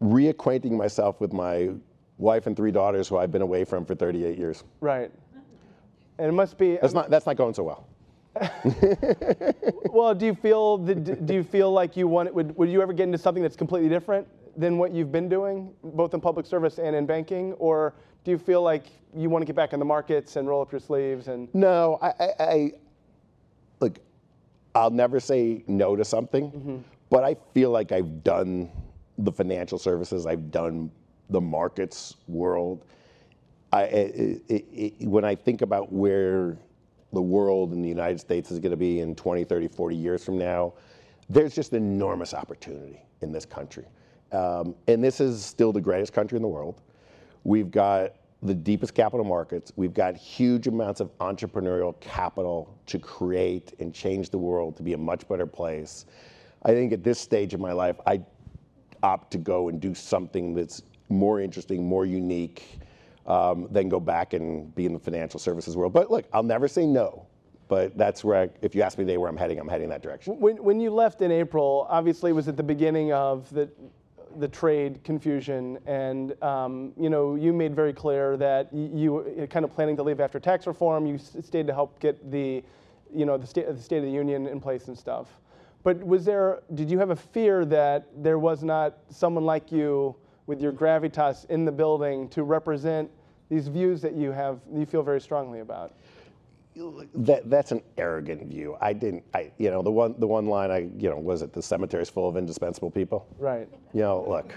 [0.00, 1.70] reacquainting myself with my
[2.18, 4.64] wife and three daughters who I've been away from for 38 years.
[4.80, 5.10] Right.
[6.18, 7.86] And it must be That's not, that's not going so well.
[9.90, 12.80] well, do you feel that, do you feel like you want it would would you
[12.80, 14.26] ever get into something that's completely different
[14.56, 18.38] than what you've been doing, both in public service and in banking, or do you
[18.38, 18.84] feel like
[19.14, 21.52] you want to get back in the markets and roll up your sleeves and?
[21.54, 22.72] No, I, I, I
[23.80, 23.98] look.
[24.74, 26.76] I'll never say no to something, mm-hmm.
[27.08, 28.70] but I feel like I've done
[29.18, 30.26] the financial services.
[30.26, 30.90] I've done
[31.28, 32.84] the markets world.
[33.72, 36.56] I, it, it, it, when I think about where
[37.12, 40.24] the world and the United States is going to be in 20, 30, 40 years
[40.24, 40.72] from now,
[41.28, 43.84] there's just enormous opportunity in this country.
[44.32, 46.80] Um, and this is still the greatest country in the world.
[47.44, 49.72] We've got the deepest capital markets.
[49.76, 54.94] We've got huge amounts of entrepreneurial capital to create and change the world to be
[54.94, 56.06] a much better place.
[56.62, 58.22] I think at this stage of my life, I
[59.02, 62.80] opt to go and do something that's more interesting, more unique,
[63.26, 65.92] um, than go back and be in the financial services world.
[65.92, 67.26] But look, I'll never say no.
[67.68, 70.02] But that's where, I, if you ask me today where I'm heading, I'm heading that
[70.02, 70.40] direction.
[70.40, 73.70] When, when you left in April, obviously it was at the beginning of the,
[74.38, 79.64] the trade confusion, and um, you know you made very clear that you, were kind
[79.64, 81.06] of planning to leave after tax reform.
[81.06, 82.62] You stayed to help get the,
[83.12, 85.28] you know, the state, the State of the Union in place and stuff.
[85.82, 86.62] But was there?
[86.74, 90.14] Did you have a fear that there was not someone like you
[90.50, 93.08] with your gravitas in the building to represent
[93.50, 95.94] these views that you have, you feel very strongly about?
[97.14, 98.76] That, that's an arrogant view.
[98.80, 101.52] I didn't, I, you know, the one, the one line I, you know, was it
[101.52, 103.28] the cemetery's full of indispensable people?
[103.38, 103.68] Right.
[103.94, 104.52] You know, look,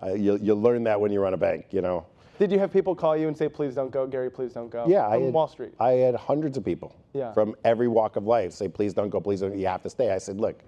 [0.00, 2.06] I, you, you learn that when you run a bank, you know.
[2.38, 4.86] Did you have people call you and say, please don't go, Gary, please don't go?
[4.86, 5.10] Yeah.
[5.10, 5.74] From I had, Wall Street.
[5.80, 7.32] I had hundreds of people yeah.
[7.32, 10.12] from every walk of life say, please don't go, please don't, you have to stay.
[10.12, 10.60] I said, look,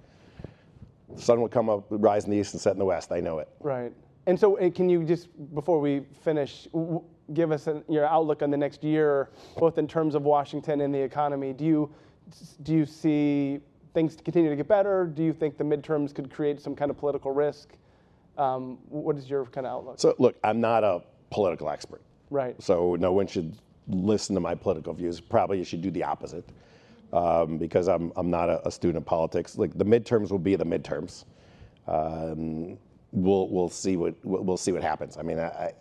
[1.14, 3.12] the sun will come up, rise in the east and set in the west.
[3.12, 3.48] I know it.
[3.60, 3.92] Right.
[4.26, 6.68] And so, can you just, before we finish,
[7.32, 10.94] give us an, your outlook on the next year, both in terms of Washington and
[10.94, 11.52] the economy?
[11.52, 11.90] Do you
[12.62, 13.58] do you see
[13.92, 15.06] things continue to get better?
[15.06, 17.70] Do you think the midterms could create some kind of political risk?
[18.38, 20.00] Um, what is your kind of outlook?
[20.00, 22.02] So, look, I'm not a political expert.
[22.30, 22.60] Right.
[22.62, 23.56] So, no one should
[23.88, 25.20] listen to my political views.
[25.20, 26.48] Probably you should do the opposite
[27.12, 29.58] um, because I'm, I'm not a, a, student of politics.
[29.58, 31.24] Like, the midterms will be the midterms.
[31.86, 32.78] Um,
[33.12, 35.16] we'll we'll see what we'll see what happens.
[35.16, 35.72] I mean, I,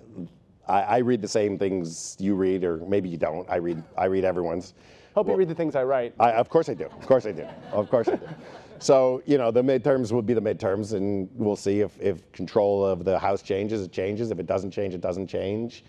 [0.67, 3.49] I, I read the same things you read, or maybe you don't.
[3.49, 4.73] I read I read everyone's.
[5.15, 6.13] Hope well, you read the things I write.
[6.19, 6.85] I, of course I do.
[6.85, 7.45] Of course I do.
[7.71, 8.27] Of course I do.
[8.79, 12.85] So you know the midterms will be the midterms, and we'll see if, if control
[12.85, 13.81] of the House changes.
[13.81, 14.31] It changes.
[14.31, 15.83] If it doesn't change, it doesn't change.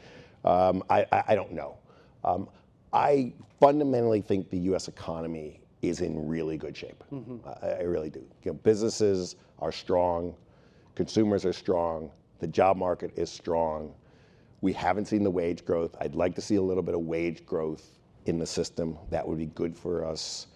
[0.44, 1.76] Um, I, I, I, don't know.
[2.24, 2.48] Um,
[2.92, 4.88] I fundamentally think the U.S.
[4.88, 7.02] economy is in really good shape.
[7.12, 7.36] Mm-hmm.
[7.46, 8.20] I, I, really do.
[8.44, 10.34] You know, businesses are strong.
[10.94, 12.10] Consumers are strong.
[12.40, 13.94] The job market is strong.
[14.60, 15.96] We haven't seen the wage growth.
[16.00, 18.98] I'd like to see a little bit of wage growth in the system.
[19.08, 20.48] That would be good for us.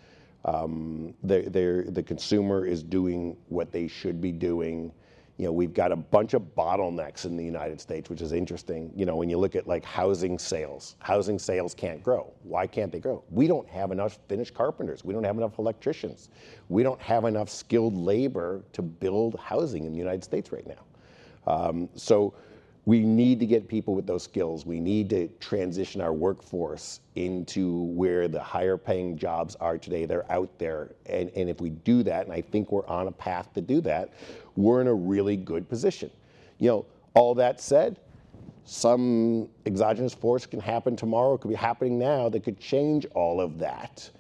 [0.45, 4.93] Um, they're, they're, the consumer is doing what they should be doing.
[5.37, 8.93] You know, we've got a bunch of bottlenecks in the United States, which is interesting.
[8.95, 12.33] You know, when you look at like housing sales, housing sales can't grow.
[12.45, 13.25] Why can't they grow?
[13.31, 15.05] We don't have enough finished carpenters.
[15.05, 16.29] We don't have enough electricians.
[16.69, 20.85] We don't have enough skilled labor to build housing in the United States right now.
[21.53, 22.35] Um, so
[22.87, 24.67] we need to get people with those skills.
[24.67, 30.05] We need to transition our workforce into where the higher paying jobs are today.
[30.05, 30.91] They're out there.
[31.07, 33.81] And, and if we do that, and I think we're on a path to do
[33.83, 34.13] that,
[34.57, 36.11] we're in a really good position.
[36.59, 38.01] You know, all that said,
[38.67, 43.41] some exogenous force can happen tomorrow, it could be happening now that could change all
[43.41, 44.11] of that.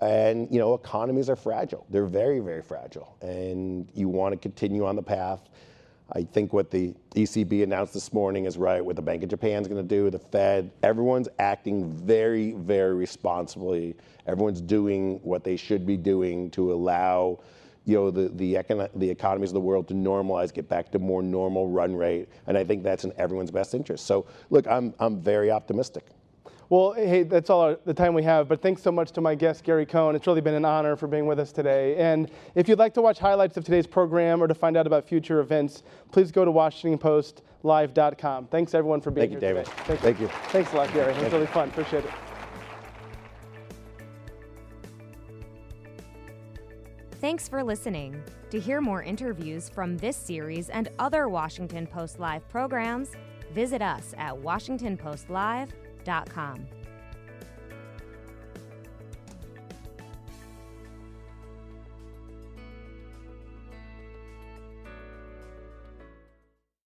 [0.00, 1.84] And you know, economies are fragile.
[1.90, 3.16] They're very, very fragile.
[3.20, 5.48] And you want to continue on the path
[6.12, 9.60] I think what the ECB announced this morning is right, what the Bank of Japan
[9.60, 13.94] is going to do, the Fed, everyone's acting very, very responsibly.
[14.26, 17.40] Everyone's doing what they should be doing to allow
[17.84, 21.22] you know, the, the, the economies of the world to normalize, get back to more
[21.22, 22.28] normal run rate.
[22.46, 24.04] And I think that's in everyone's best interest.
[24.04, 26.04] So, look, I'm, I'm very optimistic.
[26.70, 29.34] Well, hey, that's all our, the time we have, but thanks so much to my
[29.34, 30.14] guest, Gary Cohn.
[30.14, 31.96] It's really been an honor for being with us today.
[31.96, 35.08] And if you'd like to watch highlights of today's program or to find out about
[35.08, 38.48] future events, please go to WashingtonPostLive.com.
[38.48, 39.40] Thanks, everyone, for being here.
[39.40, 39.86] Thank here you, David.
[39.86, 39.86] today.
[39.86, 40.26] Thank, Thank you.
[40.26, 40.32] you.
[40.50, 41.14] Thanks a lot, Gary.
[41.14, 41.68] It was really fun.
[41.70, 42.10] Appreciate it.
[47.12, 48.22] Thanks for listening.
[48.50, 53.12] To hear more interviews from this series and other Washington Post Live programs,
[53.54, 55.87] visit us at WashingtonPostLive.com
[56.28, 56.77] com.